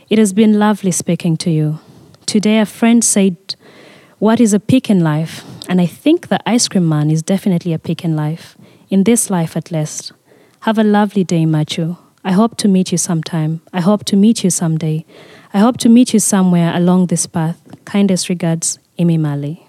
It 0.10 0.20
has 0.20 0.34
been 0.34 0.60
lovely 0.60 0.92
speaking 0.92 1.38
to 1.38 1.50
you. 1.50 1.80
Today, 2.26 2.60
a 2.60 2.66
friend 2.66 3.04
said, 3.04 3.56
What 4.20 4.40
is 4.40 4.54
a 4.54 4.60
peak 4.60 4.90
in 4.90 5.00
life? 5.00 5.44
And 5.70 5.82
I 5.82 5.86
think 5.86 6.28
the 6.28 6.40
ice 6.50 6.68
cream 6.68 6.88
man 6.88 7.10
is 7.10 7.24
definitely 7.24 7.74
a 7.74 7.80
peak 7.80 8.04
in 8.04 8.16
life, 8.16 8.58
in 8.90 9.04
this 9.04 9.30
life 9.30 9.58
at 9.58 9.72
least. 9.72 10.12
Have 10.62 10.78
a 10.78 10.84
lovely 10.84 11.24
day, 11.24 11.46
Machu. 11.46 11.98
I 12.28 12.32
hope 12.34 12.58
to 12.58 12.68
meet 12.68 12.92
you 12.92 12.98
sometime. 12.98 13.62
I 13.72 13.80
hope 13.80 14.04
to 14.06 14.18
meet 14.18 14.44
you 14.44 14.50
someday. 14.50 15.06
I 15.54 15.60
hope 15.60 15.78
to 15.78 15.90
meet 15.90 16.14
you 16.14 16.20
somewhere 16.20 16.76
along 16.76 17.08
this 17.08 17.26
path. 17.26 17.56
Kindest 17.86 18.28
regards, 18.28 18.80
Imi 19.00 19.18
Mali. 19.18 19.66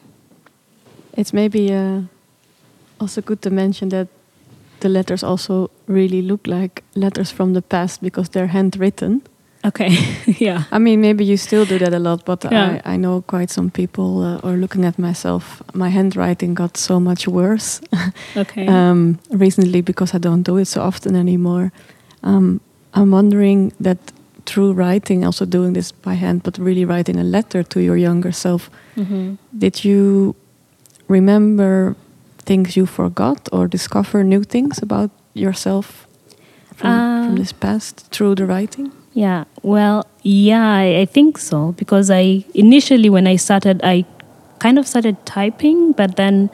It's 1.17 1.33
maybe 1.33 1.73
uh, 1.73 2.00
also 3.00 3.21
good 3.23 3.43
to 3.43 3.50
mention 3.50 3.91
that 3.91 4.09
the 4.81 4.88
letters 4.88 5.23
also 5.23 5.71
really 5.87 6.21
look 6.21 6.49
like 6.49 6.83
letters 6.97 7.31
from 7.31 7.53
the 7.55 7.62
past 7.62 8.03
because 8.03 8.29
they're 8.31 8.49
handwritten. 8.49 9.23
Okay, 9.65 9.91
yeah. 10.41 10.65
I 10.73 10.79
mean, 10.81 11.00
maybe 11.00 11.25
you 11.25 11.37
still 11.37 11.65
do 11.65 11.79
that 11.79 11.95
a 11.95 11.99
lot, 12.00 12.25
but 12.25 12.45
Yeah. 12.45 12.81
I, 12.85 12.95
I 12.95 12.97
know 12.97 13.23
quite 13.23 13.50
some 13.50 13.71
people, 13.71 14.23
uh, 14.25 14.41
or 14.43 14.57
looking 14.57 14.85
at 14.85 14.99
myself, 14.99 15.62
my 15.75 15.91
handwriting 15.91 16.55
got 16.55 16.77
so 16.77 16.99
much 16.99 17.29
worse 17.29 17.81
Okay. 18.37 18.67
um, 18.67 19.19
recently 19.31 19.81
because 19.81 20.12
I 20.17 20.19
don't 20.19 20.43
do 20.43 20.57
it 20.59 20.67
so 20.67 20.81
often 20.83 21.15
anymore. 21.15 21.71
Um, 22.28 22.61
I'm 22.92 23.11
wondering 23.11 23.73
that 23.80 23.99
through 24.44 24.73
writing, 24.73 25.25
also 25.25 25.44
doing 25.47 25.75
this 25.75 25.92
by 25.92 26.14
hand, 26.14 26.42
but 26.42 26.58
really 26.58 26.85
writing 26.85 27.16
a 27.18 27.25
letter 27.25 27.62
to 27.62 27.80
your 27.80 27.97
younger 27.97 28.32
self, 28.32 28.70
hmm 28.94 29.35
did 29.58 29.85
you 29.85 30.35
remember 31.08 31.94
things 32.47 32.76
you 32.76 32.87
forgot 32.87 33.49
or 33.52 33.66
discover 33.68 34.23
new 34.25 34.42
things 34.44 34.82
about 34.82 35.11
yourself 35.35 36.06
from, 36.76 36.90
Uh, 36.90 37.26
from 37.26 37.37
this 37.37 37.52
past 37.52 37.94
through 38.12 38.35
the 38.35 38.44
writing? 38.44 38.90
Yeah, 39.14 39.44
well, 39.62 40.02
yeah, 40.23 40.68
I, 40.85 41.00
I 41.02 41.06
think 41.06 41.38
so 41.38 41.73
because 41.78 42.11
I 42.11 42.44
initially 42.54 43.11
when 43.11 43.26
I 43.26 43.37
started, 43.37 43.80
I 43.82 44.04
kind 44.58 44.78
of 44.78 44.87
started 44.87 45.16
typing, 45.25 45.92
but 45.92 46.16
then 46.16 46.50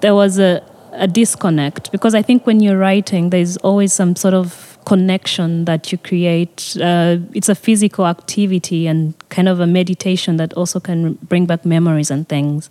there 0.00 0.14
was 0.14 0.38
a, 0.38 0.60
a 0.92 1.06
disconnect 1.06 1.92
because 1.92 2.14
I 2.14 2.22
think 2.22 2.46
when 2.46 2.60
you're 2.60 2.78
writing, 2.78 3.30
there's 3.30 3.56
always 3.58 3.92
some 3.92 4.16
sort 4.16 4.34
of 4.34 4.78
connection 4.84 5.64
that 5.66 5.92
you 5.92 5.98
create. 5.98 6.76
Uh, 6.80 7.18
it's 7.34 7.48
a 7.48 7.54
physical 7.54 8.06
activity 8.06 8.86
and 8.86 9.14
kind 9.28 9.48
of 9.48 9.60
a 9.60 9.66
meditation 9.66 10.36
that 10.36 10.52
also 10.54 10.80
can 10.80 11.14
bring 11.22 11.46
back 11.46 11.64
memories 11.64 12.10
and 12.10 12.28
things. 12.28 12.70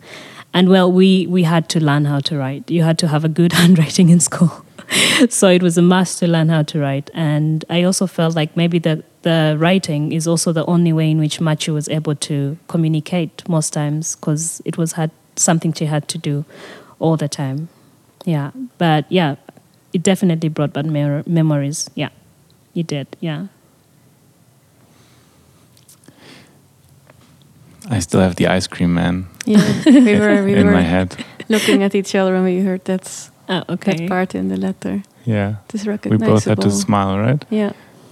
And 0.54 0.70
well, 0.70 0.92
we 0.92 1.28
we 1.28 1.44
had 1.44 1.70
to 1.70 1.80
learn 1.80 2.06
how 2.06 2.20
to 2.22 2.38
write. 2.38 2.70
You 2.70 2.84
had 2.84 2.98
to 3.00 3.08
have 3.08 3.24
a 3.24 3.30
good 3.30 3.54
handwriting 3.62 4.10
in 4.10 4.20
school. 4.20 4.66
so 5.30 5.48
it 5.50 5.62
was 5.62 5.78
a 5.78 5.82
must 5.82 6.20
to 6.20 6.28
learn 6.28 6.50
how 6.50 6.64
to 6.64 6.80
write. 6.80 7.10
And 7.14 7.64
I 7.70 7.84
also 7.84 8.08
felt 8.08 8.36
like 8.36 8.56
maybe 8.58 8.80
the 8.80 9.04
the 9.22 9.58
writing 9.60 10.12
is 10.12 10.28
also 10.28 10.54
the 10.54 10.66
only 10.66 10.94
way 10.94 11.12
in 11.12 11.20
which 11.20 11.40
Machu 11.40 11.74
was 11.74 11.90
able 11.90 12.16
to 12.16 12.58
communicate 12.68 13.48
most 13.50 13.74
times 13.74 14.16
because 14.16 14.62
it 14.66 14.78
was 14.78 14.94
had 14.94 15.12
something 15.36 15.74
she 15.74 15.86
had 15.86 16.08
to 16.08 16.18
do 16.18 16.46
all 17.00 17.18
the 17.18 17.28
time. 17.28 17.70
Yeah, 18.26 18.52
but 18.78 19.06
yeah, 19.10 19.36
it 19.94 20.04
definitely 20.04 20.50
brought 20.50 20.74
back 20.74 20.86
mer- 20.86 21.24
memories. 21.26 21.90
Yeah, 21.96 22.10
it 22.76 22.88
did. 22.88 23.08
Yeah. 23.22 23.48
I 27.90 28.00
still 28.00 28.20
have 28.20 28.36
the 28.36 28.48
ice 28.48 28.68
cream 28.68 28.94
man 28.94 29.26
Yeah, 29.46 29.64
we 29.86 30.20
were 30.20 30.44
we 30.44 30.54
in 30.56 30.68
were 30.68 30.74
my 30.74 30.82
head. 30.84 31.16
looking 31.48 31.82
at 31.84 31.96
each 31.96 32.14
other 32.14 32.34
when 32.34 32.44
we 32.44 32.60
heard 32.62 32.84
that 32.86 33.30
Oh, 33.50 33.64
okay. 33.70 33.96
that 33.96 34.08
part 34.10 34.36
in 34.36 34.50
the 34.50 34.58
letter. 34.58 35.02
Yeah. 35.26 35.56
It 35.70 35.76
is 35.76 35.86
We 35.86 35.92
recognizable. 35.92 36.34
both 36.34 36.46
had 36.46 36.62
to 36.62 36.70
smile, 36.72 37.18
right? 37.18 37.44
Yeah, 37.50 37.72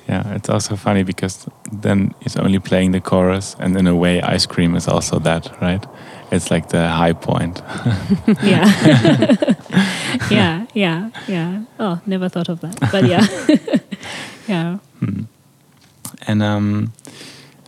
Yeah, 0.10 0.34
it's 0.36 0.50
also 0.50 0.76
funny 0.76 1.04
because 1.04 1.48
then 1.82 2.14
it's 2.22 2.36
only 2.38 2.60
playing 2.60 2.94
the 2.94 3.00
chorus, 3.02 3.56
and 3.60 3.78
in 3.78 3.88
a 3.88 3.94
way, 3.96 4.22
ice 4.22 4.48
cream 4.48 4.76
is 4.76 4.88
also 4.88 5.20
that, 5.20 5.52
right? 5.62 5.86
It's 6.32 6.50
like 6.50 6.70
the 6.70 6.88
high 6.88 7.14
point. 7.14 7.62
yeah. 8.44 9.36
yeah, 10.32 10.66
yeah, 10.74 11.12
yeah. 11.28 11.64
Oh, 11.80 12.02
never 12.06 12.30
thought 12.30 12.50
of 12.50 12.62
that. 12.62 12.80
But 12.92 13.06
yeah. 13.06 13.26
yeah. 14.48 14.78
Hmm. 15.00 15.24
And 16.28 16.44
um, 16.44 16.94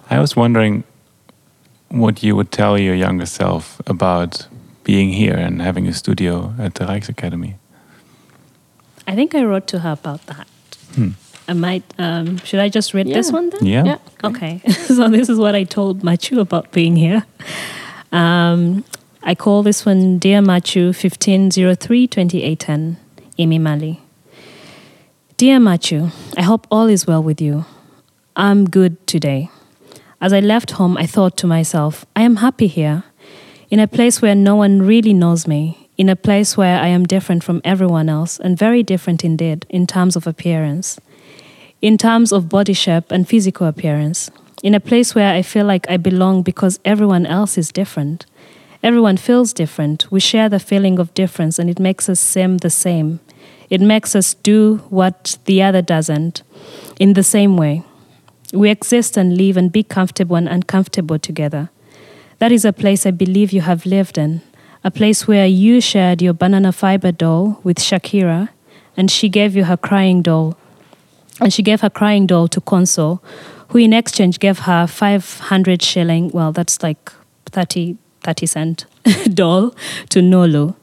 I 0.09 0.19
was 0.19 0.35
wondering 0.35 0.83
what 1.89 2.23
you 2.23 2.35
would 2.35 2.51
tell 2.51 2.77
your 2.77 2.95
younger 2.95 3.25
self 3.25 3.81
about 3.87 4.47
being 4.83 5.09
here 5.09 5.35
and 5.35 5.61
having 5.61 5.87
a 5.87 5.93
studio 5.93 6.53
at 6.59 6.75
the 6.75 6.85
Rijksacademy. 6.85 7.55
I 9.07 9.15
think 9.15 9.33
I 9.35 9.43
wrote 9.43 9.67
to 9.67 9.79
her 9.79 9.91
about 9.91 10.25
that. 10.27 10.47
Hmm. 10.95 11.09
I 11.47 11.53
might, 11.53 11.83
um, 11.97 12.37
should 12.37 12.59
I 12.59 12.69
just 12.69 12.93
read 12.93 13.07
this 13.07 13.31
one 13.31 13.49
then? 13.49 13.65
Yeah. 13.65 13.83
yeah. 13.83 13.97
Okay, 14.23 14.59
so 14.69 15.09
this 15.09 15.29
is 15.29 15.39
what 15.39 15.55
I 15.55 15.63
told 15.63 16.01
Machu 16.01 16.39
about 16.39 16.71
being 16.71 16.95
here. 16.95 17.25
Um, 18.11 18.83
I 19.21 19.35
call 19.35 19.63
this 19.63 19.85
one 19.85 20.17
Dear 20.17 20.41
Machu 20.41 20.87
1503 20.87 22.07
2810, 22.07 22.97
Amy 23.37 23.59
Mali. 23.59 24.01
Dear 25.37 25.59
Machu, 25.59 26.11
I 26.37 26.41
hope 26.41 26.67
all 26.71 26.87
is 26.87 27.05
well 27.05 27.21
with 27.21 27.41
you. 27.41 27.65
I'm 28.35 28.69
good 28.69 29.05
today. 29.07 29.49
As 30.21 30.33
I 30.33 30.39
left 30.39 30.71
home, 30.71 30.97
I 30.97 31.05
thought 31.05 31.37
to 31.37 31.47
myself, 31.47 32.05
I 32.15 32.21
am 32.21 32.37
happy 32.37 32.67
here, 32.67 33.03
in 33.69 33.79
a 33.79 33.87
place 33.87 34.21
where 34.21 34.35
no 34.35 34.55
one 34.55 34.81
really 34.81 35.13
knows 35.13 35.47
me, 35.47 35.89
in 35.97 36.09
a 36.09 36.15
place 36.15 36.57
where 36.57 36.79
I 36.79 36.87
am 36.87 37.05
different 37.05 37.43
from 37.43 37.61
everyone 37.63 38.09
else, 38.09 38.39
and 38.39 38.57
very 38.57 38.83
different 38.83 39.23
indeed 39.23 39.65
in 39.69 39.85
terms 39.85 40.15
of 40.15 40.27
appearance 40.27 40.99
in 41.81 41.97
terms 41.97 42.31
of 42.31 42.49
body 42.49 42.73
shape 42.73 43.11
and 43.11 43.27
physical 43.27 43.67
appearance, 43.67 44.29
in 44.63 44.75
a 44.75 44.79
place 44.79 45.15
where 45.15 45.33
I 45.33 45.41
feel 45.41 45.65
like 45.65 45.89
I 45.89 45.97
belong 45.97 46.43
because 46.43 46.79
everyone 46.83 47.25
else 47.25 47.57
is 47.57 47.71
different. 47.71 48.25
Everyone 48.81 49.17
feels 49.17 49.53
different. 49.53 50.09
We 50.11 50.19
share 50.19 50.49
the 50.49 50.59
feeling 50.59 50.99
of 50.99 51.13
difference, 51.13 51.59
and 51.59 51.69
it 51.69 51.79
makes 51.79 52.07
us 52.09 52.19
seem 52.19 52.57
the 52.57 52.69
same. 52.69 53.19
It 53.69 53.81
makes 53.81 54.15
us 54.15 54.33
do 54.33 54.77
what 54.89 55.37
the 55.45 55.61
other 55.61 55.81
doesn't 55.81 56.43
in 56.99 57.13
the 57.13 57.23
same 57.23 57.57
way. 57.57 57.83
We 58.53 58.69
exist 58.69 59.17
and 59.17 59.37
live 59.37 59.57
and 59.57 59.71
be 59.71 59.83
comfortable 59.83 60.35
and 60.35 60.47
uncomfortable 60.47 61.19
together. 61.19 61.69
That 62.39 62.51
is 62.51 62.65
a 62.65 62.73
place 62.73 63.05
I 63.05 63.11
believe 63.11 63.51
you 63.51 63.61
have 63.61 63.85
lived 63.85 64.17
in, 64.17 64.41
a 64.83 64.89
place 64.89 65.27
where 65.27 65.45
you 65.45 65.81
shared 65.81 66.21
your 66.21 66.33
banana 66.33 66.71
fiber 66.71 67.11
doll 67.11 67.59
with 67.63 67.77
Shakira, 67.77 68.49
and 68.95 69.11
she 69.11 69.29
gave 69.29 69.55
you 69.55 69.65
her 69.65 69.77
crying 69.77 70.21
doll 70.21 70.57
and 71.39 71.53
she 71.53 71.63
gave 71.63 71.81
her 71.81 71.89
crying 71.89 72.27
doll 72.27 72.47
to 72.49 72.61
Conso, 72.61 73.19
who 73.69 73.77
in 73.77 73.93
exchange 73.93 74.39
gave 74.39 74.59
her 74.59 74.87
500 74.87 75.81
shilling, 75.81 76.29
well, 76.29 76.51
that's 76.51 76.81
like 76.83 77.11
30, 77.45 77.97
30 78.23 78.45
cent 78.45 78.85
doll 79.33 79.73
to 80.09 80.21
Nolo, 80.21 80.75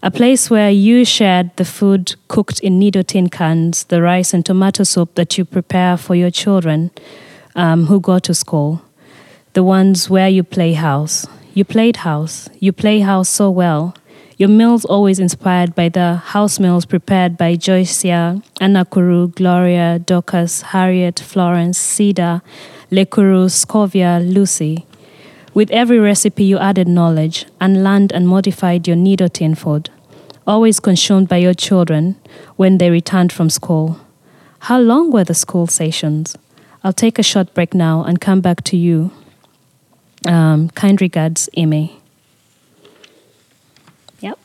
A 0.00 0.10
place 0.12 0.48
where 0.48 0.70
you 0.70 1.04
shared 1.04 1.50
the 1.56 1.64
food 1.64 2.14
cooked 2.28 2.60
in 2.60 2.78
Nido 2.78 3.02
tin 3.02 3.28
cans, 3.28 3.84
the 3.84 4.00
rice 4.00 4.32
and 4.32 4.46
tomato 4.46 4.84
soup 4.84 5.14
that 5.16 5.36
you 5.36 5.44
prepare 5.44 5.96
for 5.96 6.14
your 6.14 6.30
children 6.30 6.90
um, 7.56 7.86
who 7.86 7.98
go 7.98 8.20
to 8.20 8.32
school. 8.32 8.80
The 9.54 9.64
ones 9.64 10.08
where 10.08 10.28
you 10.28 10.44
play 10.44 10.74
house. 10.74 11.26
You 11.52 11.64
played 11.64 11.96
house. 11.98 12.48
You 12.60 12.72
play 12.72 13.00
house 13.00 13.28
so 13.28 13.50
well. 13.50 13.96
Your 14.36 14.48
meals 14.48 14.84
always 14.84 15.18
inspired 15.18 15.74
by 15.74 15.88
the 15.88 16.14
house 16.14 16.60
meals 16.60 16.86
prepared 16.86 17.36
by 17.36 17.56
Joycia, 17.56 18.40
Anakuru, 18.60 19.34
Gloria, 19.34 19.98
Dorcas, 19.98 20.62
Harriet, 20.62 21.18
Florence, 21.18 21.76
Cedar, 21.76 22.40
Lekuru, 22.92 23.50
Scovia, 23.50 24.20
Lucy. 24.22 24.86
With 25.54 25.70
every 25.70 25.98
recipe, 25.98 26.44
you 26.44 26.58
added 26.58 26.88
knowledge, 26.88 27.46
and 27.60 27.82
learned 27.82 28.12
and 28.12 28.28
modified 28.28 28.86
your 28.86 28.96
Nido 28.96 29.28
tin 29.28 29.54
food, 29.54 29.90
always 30.46 30.80
consumed 30.80 31.28
by 31.28 31.38
your 31.38 31.54
children 31.54 32.16
when 32.56 32.78
they 32.78 32.90
returned 32.90 33.32
from 33.32 33.50
school. 33.50 34.00
How 34.60 34.78
long 34.78 35.10
were 35.10 35.24
the 35.24 35.34
school 35.34 35.66
sessions? 35.66 36.36
I'll 36.84 36.92
take 36.92 37.18
a 37.18 37.22
short 37.22 37.54
break 37.54 37.74
now 37.74 38.04
and 38.04 38.20
come 38.20 38.40
back 38.40 38.62
to 38.64 38.76
you. 38.76 39.10
Um, 40.26 40.70
kind 40.70 41.00
regards, 41.00 41.48
Amy. 41.54 42.00
Yep. 44.20 44.38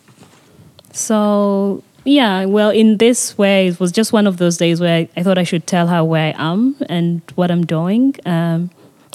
So 0.91 1.83
yeah, 2.05 2.45
well, 2.45 2.69
in 2.69 2.97
this 2.97 3.37
way, 3.37 3.67
it 3.67 3.79
was 3.79 3.91
just 3.91 4.11
one 4.11 4.27
of 4.27 4.37
those 4.37 4.57
days 4.57 4.81
where 4.81 5.07
I 5.15 5.23
thought 5.23 5.37
I 5.37 5.43
should 5.43 5.65
tell 5.65 5.87
her 5.87 6.03
where 6.03 6.33
I 6.37 6.51
am 6.51 6.75
and 6.89 7.21
what 7.35 7.49
I'm 7.49 7.65
doing. 7.65 8.15
Um, 8.25 8.71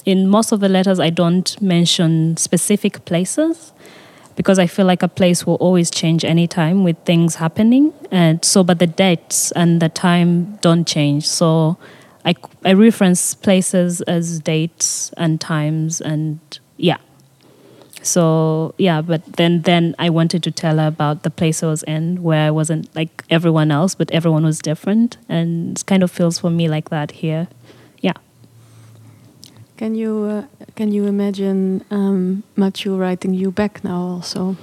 in 0.09 0.27
most 0.27 0.51
of 0.51 0.59
the 0.59 0.69
letters, 0.69 0.99
I 0.99 1.09
don't 1.09 1.61
mention 1.61 2.35
specific 2.37 3.05
places 3.05 3.71
because 4.35 4.57
I 4.57 4.67
feel 4.67 4.85
like 4.85 5.03
a 5.03 5.07
place 5.07 5.45
will 5.45 5.55
always 5.55 5.91
change 5.91 6.23
anytime 6.25 6.83
with 6.83 6.97
things 7.05 7.35
happening. 7.35 7.93
And 8.09 8.43
so, 8.43 8.63
but 8.63 8.79
the 8.79 8.87
dates 8.87 9.51
and 9.51 9.81
the 9.81 9.89
time 9.89 10.55
don't 10.61 10.87
change. 10.87 11.27
So 11.27 11.77
I, 12.25 12.35
I 12.63 12.73
reference 12.73 13.35
places 13.35 14.01
as 14.01 14.39
dates 14.39 15.11
and 15.17 15.39
times 15.39 16.01
and 16.01 16.39
yeah. 16.77 16.97
So 18.01 18.73
yeah, 18.77 19.01
but 19.01 19.25
then 19.33 19.63
then 19.63 19.93
I 19.99 20.09
wanted 20.09 20.41
to 20.43 20.51
tell 20.51 20.77
her 20.77 20.87
about 20.87 21.23
the 21.23 21.29
place 21.29 21.61
I 21.61 21.67
was 21.67 21.83
in, 21.83 22.23
where 22.23 22.47
I 22.47 22.51
wasn't 22.51 22.95
like 22.95 23.25
everyone 23.29 23.71
else, 23.71 23.93
but 23.93 24.09
everyone 24.11 24.45
was 24.45 24.59
different, 24.59 25.17
and 25.27 25.77
it 25.77 25.85
kind 25.85 26.01
of 26.01 26.09
feels 26.09 26.39
for 26.39 26.49
me 26.49 26.69
like 26.69 26.89
that 26.89 27.11
here. 27.11 27.49
Can 29.79 29.95
you 29.95 30.25
uh, 30.25 30.65
can 30.75 30.91
you 30.91 31.05
imagine 31.05 31.85
um, 31.89 32.43
Machu 32.57 32.99
writing 32.99 33.33
you 33.33 33.49
back 33.49 33.81
now 33.81 34.01
also? 34.01 34.57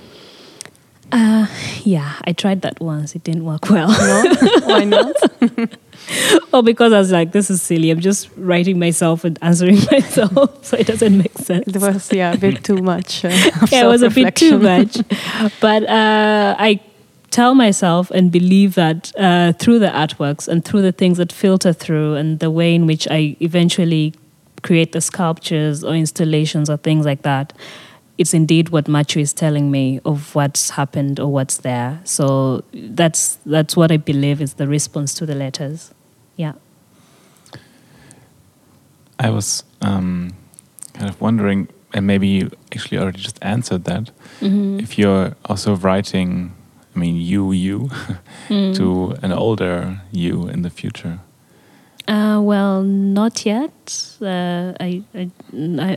Uh, 1.11 1.47
yeah, 1.85 2.21
I 2.25 2.35
tried 2.35 2.61
that 2.61 2.79
once. 2.81 3.15
It 3.15 3.25
didn't 3.25 3.47
work 3.47 3.71
well. 3.71 3.89
No, 3.89 4.35
why 4.67 4.85
not? 4.85 5.17
oh, 6.53 6.61
because 6.61 6.93
I 6.93 6.99
was 6.99 7.13
like, 7.13 7.33
this 7.33 7.49
is 7.49 7.63
silly. 7.63 7.89
I'm 7.89 8.01
just 8.01 8.29
writing 8.37 8.79
myself 8.79 9.25
and 9.25 9.39
answering 9.41 9.79
myself, 9.91 10.63
so 10.63 10.77
it 10.77 10.87
doesn't 10.87 11.17
make 11.17 11.33
sense. 11.39 11.67
It 11.67 11.81
was 11.81 12.13
yeah 12.13 12.35
a 12.35 12.37
bit 12.37 12.63
too 12.63 12.83
much. 12.83 13.25
Uh, 13.25 13.29
yeah, 13.71 13.85
it 13.85 13.87
was 13.87 14.03
a 14.03 14.11
bit 14.11 14.37
too 14.37 14.59
much. 14.59 14.99
But 15.63 15.85
uh, 15.85 16.57
I 16.59 16.79
tell 17.31 17.55
myself 17.55 18.11
and 18.11 18.31
believe 18.31 18.75
that 18.75 19.13
uh, 19.17 19.55
through 19.55 19.79
the 19.79 19.89
artworks 19.89 20.47
and 20.47 20.63
through 20.63 20.83
the 20.83 20.93
things 20.93 21.17
that 21.17 21.33
filter 21.33 21.73
through 21.73 22.17
and 22.17 22.39
the 22.39 22.51
way 22.51 22.75
in 22.75 22.85
which 22.85 23.09
I 23.11 23.39
eventually 23.41 24.13
create 24.67 24.91
the 24.93 25.01
sculptures 25.01 25.85
or 25.85 25.95
installations 25.95 26.69
or 26.69 26.77
things 26.77 27.05
like 27.07 27.23
that, 27.23 27.53
it's 28.19 28.35
indeed 28.35 28.69
what 28.71 28.87
Machu 28.87 29.21
is 29.21 29.33
telling 29.33 29.71
me 29.71 30.01
of 30.05 30.35
what's 30.35 30.71
happened 30.71 31.21
or 31.21 31.29
what's 31.37 31.59
there. 31.59 32.01
So 32.05 32.63
that's 32.73 33.39
that's 33.47 33.77
what 33.77 33.91
I 33.93 33.99
believe 33.99 34.41
is 34.43 34.55
the 34.55 34.67
response 34.67 35.15
to 35.19 35.27
the 35.27 35.35
letters. 35.35 35.93
Yeah. 36.37 36.55
I 39.19 39.31
was 39.31 39.65
um, 39.81 40.33
kind 40.95 41.09
of 41.09 41.21
wondering, 41.21 41.69
and 41.95 42.07
maybe 42.07 42.27
you 42.27 42.51
actually 42.75 42.99
already 42.99 43.21
just 43.21 43.39
answered 43.43 43.85
that. 43.85 44.11
Mm-hmm. 44.41 44.81
If 44.81 44.99
you're 44.99 45.35
also 45.47 45.75
writing, 45.77 46.53
I 46.95 46.99
mean, 46.99 47.17
you, 47.17 47.53
you, 47.53 47.91
Mm. 48.49 48.75
to 48.77 49.17
an 49.23 49.33
older 49.33 50.01
you 50.13 50.47
in 50.49 50.63
the 50.63 50.71
future. 50.71 51.19
Uh, 52.09 52.41
well, 52.41 52.83
not 52.83 53.45
yet. 53.45 54.17
Uh, 54.23 54.73
I, 54.79 55.03
I 55.13 55.31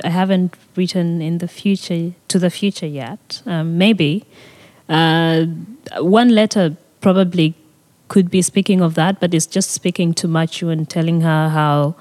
I 0.04 0.10
haven't 0.10 0.56
written 0.76 1.22
in 1.22 1.38
the 1.38 1.48
future 1.48 2.14
to 2.30 2.40
the 2.40 2.50
future 2.50 2.88
yet. 2.88 3.42
Um, 3.46 3.78
maybe 3.78 4.26
uh, 4.88 5.46
one 6.00 6.30
letter 6.30 6.76
probably 7.02 7.54
could 8.08 8.32
be 8.32 8.42
speaking 8.42 8.82
of 8.82 8.96
that, 8.96 9.20
but 9.20 9.34
it's 9.34 9.46
just 9.46 9.70
speaking 9.70 10.14
to 10.16 10.28
Machu 10.28 10.72
and 10.72 10.90
telling 10.90 11.22
her 11.22 11.50
how 11.50 11.96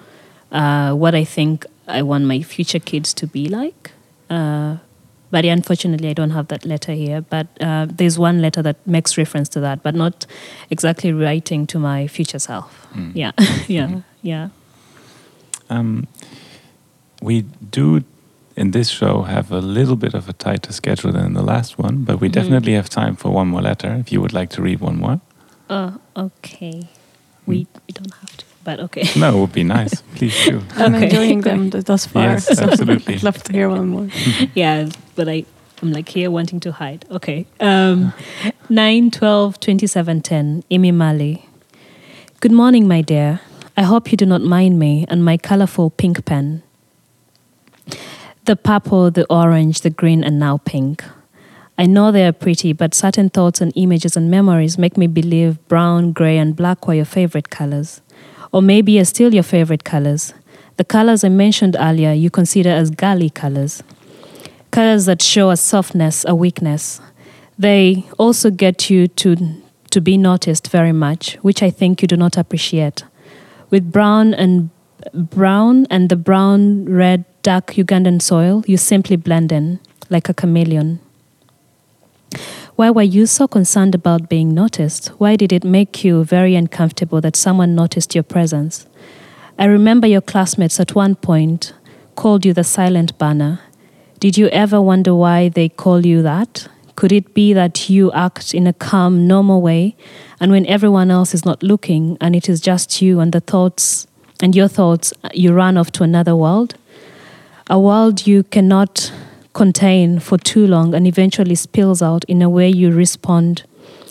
uh, 0.52 0.94
what 0.94 1.14
I 1.14 1.24
think 1.24 1.66
I 1.86 2.02
want 2.02 2.24
my 2.24 2.40
future 2.40 2.78
kids 2.78 3.12
to 3.14 3.26
be 3.26 3.48
like. 3.48 3.92
Uh, 5.28 5.30
but 5.30 5.44
yeah, 5.44 5.52
unfortunately, 5.52 6.08
I 6.10 6.14
don't 6.14 6.30
have 6.30 6.48
that 6.48 6.64
letter 6.64 6.92
here. 6.92 7.20
But 7.20 7.46
uh, 7.60 7.86
there's 7.98 8.18
one 8.18 8.40
letter 8.42 8.62
that 8.62 8.76
makes 8.86 9.16
reference 9.18 9.48
to 9.50 9.60
that, 9.60 9.82
but 9.82 9.94
not 9.94 10.26
exactly 10.70 11.12
writing 11.12 11.66
to 11.66 11.78
my 11.78 12.08
future 12.08 12.38
self. 12.38 12.86
Mm. 12.94 13.12
Yeah, 13.14 13.32
yeah, 13.68 14.00
yeah. 14.22 14.48
Um, 15.70 16.06
we 17.22 17.42
do 17.70 18.02
in 18.56 18.70
this 18.72 18.88
show 18.88 19.22
have 19.22 19.52
a 19.52 19.60
little 19.60 19.96
bit 19.96 20.14
of 20.14 20.28
a 20.28 20.32
tighter 20.32 20.72
schedule 20.72 21.12
than 21.12 21.34
the 21.34 21.42
last 21.42 21.78
one, 21.78 22.04
but 22.04 22.20
we 22.20 22.28
Mhm. 22.28 22.32
definitely 22.32 22.72
have 22.74 22.88
time 22.88 23.16
for 23.16 23.30
one 23.30 23.48
more 23.48 23.62
letter. 23.62 23.94
If 24.00 24.12
you 24.12 24.20
would 24.20 24.32
like 24.32 24.50
to 24.56 24.62
read 24.62 24.80
one 24.80 24.96
more, 24.98 25.20
Oh, 25.70 25.92
okay. 26.16 26.88
We 27.46 27.66
we 27.86 27.92
don't 27.92 28.14
have 28.20 28.36
to, 28.38 28.44
but 28.68 28.80
okay. 28.80 29.04
no, 29.18 29.28
it 29.34 29.40
would 29.40 29.52
be 29.52 29.64
nice. 29.64 30.02
Please 30.16 30.36
do. 30.44 30.60
I'm 30.76 30.94
Okay. 30.94 31.04
enjoying 31.04 31.40
them 31.40 31.70
thus 31.88 32.04
far. 32.04 32.24
Yes, 32.24 32.54
so 32.58 32.64
absolutely. 32.68 33.14
I'd 33.14 33.22
love 33.22 33.42
to 33.44 33.52
hear 33.52 33.70
one 33.70 33.88
more. 33.88 34.08
yeah, 34.54 34.90
but 35.16 35.26
I, 35.26 35.46
I'm 35.80 35.90
like 35.90 36.10
here 36.10 36.30
wanting 36.30 36.60
to 36.60 36.72
hide. 36.72 37.06
Okay. 37.10 37.46
Um, 37.60 38.12
9 38.68 39.10
12 39.10 39.58
27 39.58 40.20
10, 40.20 40.64
Imi 40.70 40.92
Mali. 40.92 41.48
Good 42.40 42.52
morning, 42.52 42.86
my 42.86 43.00
dear. 43.00 43.40
I 43.74 43.84
hope 43.84 44.10
you 44.12 44.18
do 44.18 44.26
not 44.26 44.42
mind 44.42 44.78
me 44.78 45.06
and 45.08 45.24
my 45.24 45.38
colorful 45.38 45.88
pink 45.88 46.26
pen. 46.26 46.62
The 48.44 48.54
purple, 48.56 49.10
the 49.10 49.24
orange, 49.30 49.80
the 49.80 49.88
green, 49.90 50.22
and 50.22 50.38
now 50.38 50.58
pink. 50.58 51.02
I 51.78 51.86
know 51.86 52.12
they 52.12 52.26
are 52.26 52.32
pretty, 52.34 52.74
but 52.74 52.92
certain 52.92 53.30
thoughts 53.30 53.62
and 53.62 53.72
images 53.76 54.14
and 54.16 54.30
memories 54.30 54.76
make 54.76 54.98
me 54.98 55.06
believe 55.06 55.56
brown, 55.68 56.12
gray, 56.12 56.36
and 56.36 56.54
black 56.54 56.86
were 56.86 56.94
your 56.94 57.06
favorite 57.06 57.48
colors. 57.48 58.02
Or 58.52 58.62
maybe 58.62 58.98
are 58.98 59.04
still 59.04 59.34
your 59.34 59.42
favorite 59.42 59.84
colors. 59.84 60.32
The 60.76 60.84
colors 60.84 61.24
I 61.24 61.28
mentioned 61.28 61.76
earlier 61.78 62.12
you 62.12 62.30
consider 62.30 62.70
as 62.70 62.90
girly 62.90 63.30
colors 63.30 63.82
colors 64.70 65.06
that 65.06 65.22
show 65.22 65.50
a 65.50 65.56
softness, 65.56 66.24
a 66.26 66.34
weakness. 66.34 67.00
They 67.58 68.04
also 68.18 68.50
get 68.50 68.90
you 68.90 69.08
to, 69.08 69.36
to 69.90 70.00
be 70.00 70.16
noticed 70.16 70.70
very 70.70 70.92
much, 70.92 71.34
which 71.42 71.62
I 71.62 71.70
think 71.70 72.02
you 72.02 72.08
do 72.08 72.16
not 72.16 72.36
appreciate. 72.36 73.04
With 73.70 73.90
brown 73.90 74.34
and 74.34 74.70
brown 75.12 75.86
and 75.90 76.08
the 76.08 76.16
brown, 76.16 76.84
red, 76.84 77.24
dark 77.42 77.74
Ugandan 77.74 78.20
soil, 78.20 78.62
you 78.66 78.76
simply 78.76 79.16
blend 79.16 79.52
in 79.52 79.80
like 80.10 80.28
a 80.28 80.34
chameleon. 80.34 81.00
Why 82.78 82.90
were 82.90 83.02
you 83.02 83.26
so 83.26 83.48
concerned 83.48 83.96
about 83.96 84.28
being 84.28 84.54
noticed? 84.54 85.08
Why 85.18 85.34
did 85.34 85.52
it 85.52 85.64
make 85.64 86.04
you 86.04 86.22
very 86.22 86.54
uncomfortable 86.54 87.20
that 87.22 87.34
someone 87.34 87.74
noticed 87.74 88.14
your 88.14 88.22
presence? 88.22 88.86
I 89.58 89.64
remember 89.64 90.06
your 90.06 90.20
classmates 90.20 90.78
at 90.78 90.94
one 90.94 91.16
point 91.16 91.72
called 92.14 92.46
you 92.46 92.52
the 92.52 92.62
silent 92.62 93.18
banner. 93.18 93.58
Did 94.20 94.38
you 94.38 94.46
ever 94.50 94.80
wonder 94.80 95.12
why 95.12 95.48
they 95.48 95.68
call 95.68 96.06
you 96.06 96.22
that? 96.22 96.68
Could 96.94 97.10
it 97.10 97.34
be 97.34 97.52
that 97.52 97.90
you 97.90 98.12
act 98.12 98.54
in 98.54 98.68
a 98.68 98.72
calm, 98.72 99.26
normal 99.26 99.60
way, 99.60 99.96
and 100.38 100.52
when 100.52 100.64
everyone 100.66 101.10
else 101.10 101.34
is 101.34 101.44
not 101.44 101.64
looking 101.64 102.16
and 102.20 102.36
it 102.36 102.48
is 102.48 102.60
just 102.60 103.02
you 103.02 103.18
and 103.18 103.32
the 103.32 103.40
thoughts 103.40 104.06
and 104.40 104.54
your 104.54 104.68
thoughts, 104.68 105.12
you 105.34 105.52
run 105.52 105.76
off 105.76 105.90
to 105.90 106.04
another 106.04 106.36
world? 106.36 106.76
A 107.68 107.80
world 107.80 108.28
you 108.28 108.44
cannot 108.44 109.10
contain 109.58 110.18
for 110.20 110.38
too 110.38 110.66
long 110.66 110.94
and 110.94 111.06
eventually 111.06 111.54
spills 111.54 112.00
out 112.02 112.24
in 112.24 112.42
a 112.42 112.48
way 112.48 112.68
you 112.68 112.90
respond 112.90 113.64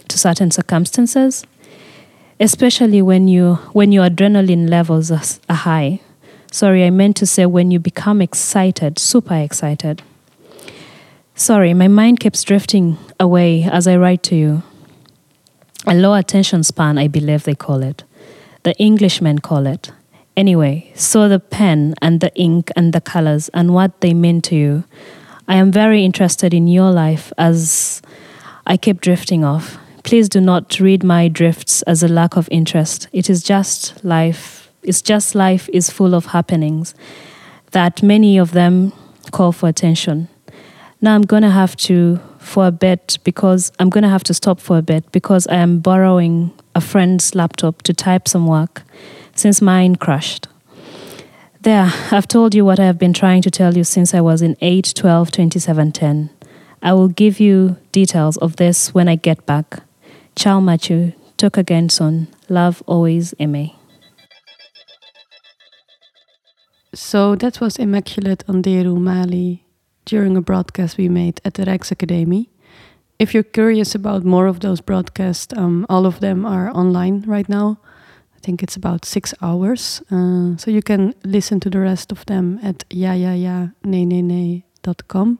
to 0.09 0.17
certain 0.17 0.51
circumstances? 0.51 1.45
especially 2.39 3.01
when 3.01 3.27
you 3.27 3.55
when 3.73 3.91
your 3.91 4.07
adrenaline 4.07 4.69
levels 4.69 5.11
are, 5.11 5.21
are 5.49 5.55
high. 5.55 5.99
Sorry, 6.51 6.85
I 6.85 6.89
meant 6.89 7.17
to 7.17 7.25
say 7.25 7.45
when 7.45 7.71
you 7.71 7.79
become 7.79 8.21
excited, 8.21 8.99
super 8.99 9.35
excited. 9.35 10.01
Sorry, 11.35 11.73
my 11.73 11.87
mind 11.87 12.19
keeps 12.19 12.43
drifting 12.43 12.97
away 13.19 13.63
as 13.63 13.87
I 13.87 13.97
write 13.97 14.23
to 14.23 14.35
you. 14.35 14.63
A 15.85 15.93
low 15.93 16.13
attention 16.13 16.63
span, 16.63 16.97
I 16.97 17.07
believe 17.07 17.43
they 17.43 17.53
call 17.53 17.83
it. 17.83 18.03
The 18.63 18.81
Englishmen 18.81 19.39
call 19.39 19.67
it. 19.67 19.91
Anyway, 20.35 20.91
so 20.95 21.27
the 21.27 21.39
pen 21.39 21.95
and 22.01 22.21
the 22.21 22.33
ink 22.35 22.71
and 22.75 22.93
the 22.93 23.01
colors 23.01 23.49
and 23.49 23.73
what 23.73 24.01
they 24.01 24.13
mean 24.13 24.41
to 24.41 24.55
you. 24.55 24.83
I 25.47 25.55
am 25.55 25.71
very 25.71 26.03
interested 26.03 26.53
in 26.53 26.67
your 26.67 26.91
life 26.91 27.31
as 27.37 28.01
I 28.65 28.75
keep 28.75 28.99
drifting 28.99 29.45
off. 29.45 29.77
Please 30.03 30.27
do 30.27 30.41
not 30.41 30.79
read 30.79 31.03
my 31.03 31.29
drifts 31.29 31.81
as 31.83 32.03
a 32.03 32.07
lack 32.09 32.35
of 32.35 32.49
interest. 32.51 33.07
It 33.13 33.29
is 33.29 33.43
just 33.43 34.03
life. 34.03 34.69
It's 34.83 35.01
just 35.01 35.35
life 35.35 35.69
is 35.71 35.89
full 35.89 36.13
of 36.13 36.27
happenings 36.27 36.93
that 37.71 38.03
many 38.03 38.37
of 38.37 38.51
them 38.51 38.91
call 39.31 39.51
for 39.51 39.69
attention. 39.69 40.27
Now 40.99 41.15
I'm 41.15 41.21
going 41.21 41.43
to 41.43 41.49
have 41.49 41.75
to 41.77 42.19
for 42.39 42.67
a 42.67 42.71
bit 42.71 43.17
because 43.23 43.71
I'm 43.79 43.89
going 43.89 44.03
to 44.03 44.09
have 44.09 44.23
to 44.25 44.33
stop 44.33 44.59
for 44.59 44.77
a 44.77 44.81
bit 44.81 45.09
because 45.11 45.47
I 45.47 45.55
am 45.55 45.79
borrowing 45.79 46.51
a 46.75 46.81
friend's 46.81 47.35
laptop 47.35 47.83
to 47.83 47.93
type 47.93 48.27
some 48.27 48.47
work 48.47 48.83
since 49.35 49.61
mine 49.61 49.95
crashed. 49.95 50.47
There, 51.67 51.91
I've 52.11 52.29
told 52.29 52.55
you 52.55 52.63
what 52.63 52.79
I 52.79 52.85
have 52.85 52.97
been 52.97 53.11
trying 53.11 53.41
to 53.41 53.51
tell 53.51 53.75
you 53.75 53.83
since 53.83 54.13
I 54.13 54.21
was 54.21 54.41
in 54.41 54.55
8 54.61 54.93
12 54.95 55.31
27 55.31 55.91
10. 55.91 56.29
I 56.81 56.93
will 56.93 57.09
give 57.09 57.41
you 57.41 57.75
details 57.91 58.37
of 58.37 58.55
this 58.55 58.93
when 58.93 59.09
I 59.09 59.17
get 59.17 59.45
back. 59.45 59.83
Ciao, 60.33 60.61
Machu. 60.61 61.13
Talk 61.35 61.57
again 61.57 61.89
soon. 61.89 62.29
Love 62.47 62.81
always, 62.87 63.33
Eme. 63.37 63.71
So 66.93 67.35
that 67.35 67.59
was 67.59 67.75
Immaculate 67.75 68.45
Anderu 68.47 68.97
Mali 68.97 69.65
during 70.05 70.37
a 70.37 70.41
broadcast 70.41 70.97
we 70.97 71.09
made 71.09 71.41
at 71.43 71.55
the 71.55 71.65
Rijksacademie. 71.65 72.47
If 73.19 73.33
you're 73.33 73.43
curious 73.43 73.93
about 73.93 74.23
more 74.23 74.47
of 74.47 74.61
those 74.61 74.79
broadcasts, 74.79 75.53
um, 75.57 75.85
all 75.89 76.05
of 76.05 76.21
them 76.21 76.45
are 76.45 76.71
online 76.71 77.25
right 77.27 77.49
now. 77.49 77.77
I 78.37 78.39
think 78.39 78.61
it's 78.63 78.77
about 78.77 79.05
six 79.05 79.33
hours. 79.41 80.01
Uh, 80.11 80.55
so 80.57 80.71
you 80.71 80.81
can 80.81 81.13
listen 81.23 81.59
to 81.59 81.69
the 81.69 81.79
rest 81.79 82.11
of 82.11 82.25
them 82.25 82.59
at 82.63 82.85
ja 82.89 83.13
ja 83.13 83.33
ja 83.33 83.67
nee 83.83 84.05
nee 84.05 84.21
nee 84.21 84.63
dot 84.83 85.07
com. 85.07 85.39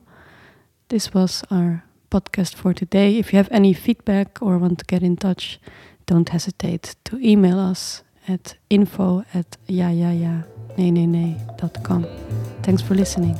This 0.88 1.12
was 1.14 1.44
our 1.50 1.82
podcast 2.10 2.54
for 2.56 2.74
today. 2.74 3.18
If 3.18 3.32
you 3.32 3.38
have 3.38 3.48
any 3.54 3.72
feedback 3.72 4.42
or 4.42 4.58
want 4.58 4.78
to 4.78 4.84
get 4.86 5.02
in 5.02 5.16
touch, 5.16 5.58
don't 6.06 6.28
hesitate 6.28 6.96
to 7.04 7.18
email 7.18 7.58
us 7.58 8.02
at 8.26 8.56
info 8.68 9.24
at 9.32 9.58
ja 9.68 9.90
ja 9.90 10.10
ja 10.10 10.42
nee 10.76 10.90
nee 10.90 11.06
nee 11.06 11.36
dot 11.56 11.82
com. 11.82 12.04
Thanks 12.62 12.82
for 12.82 12.94
listening. 12.94 13.36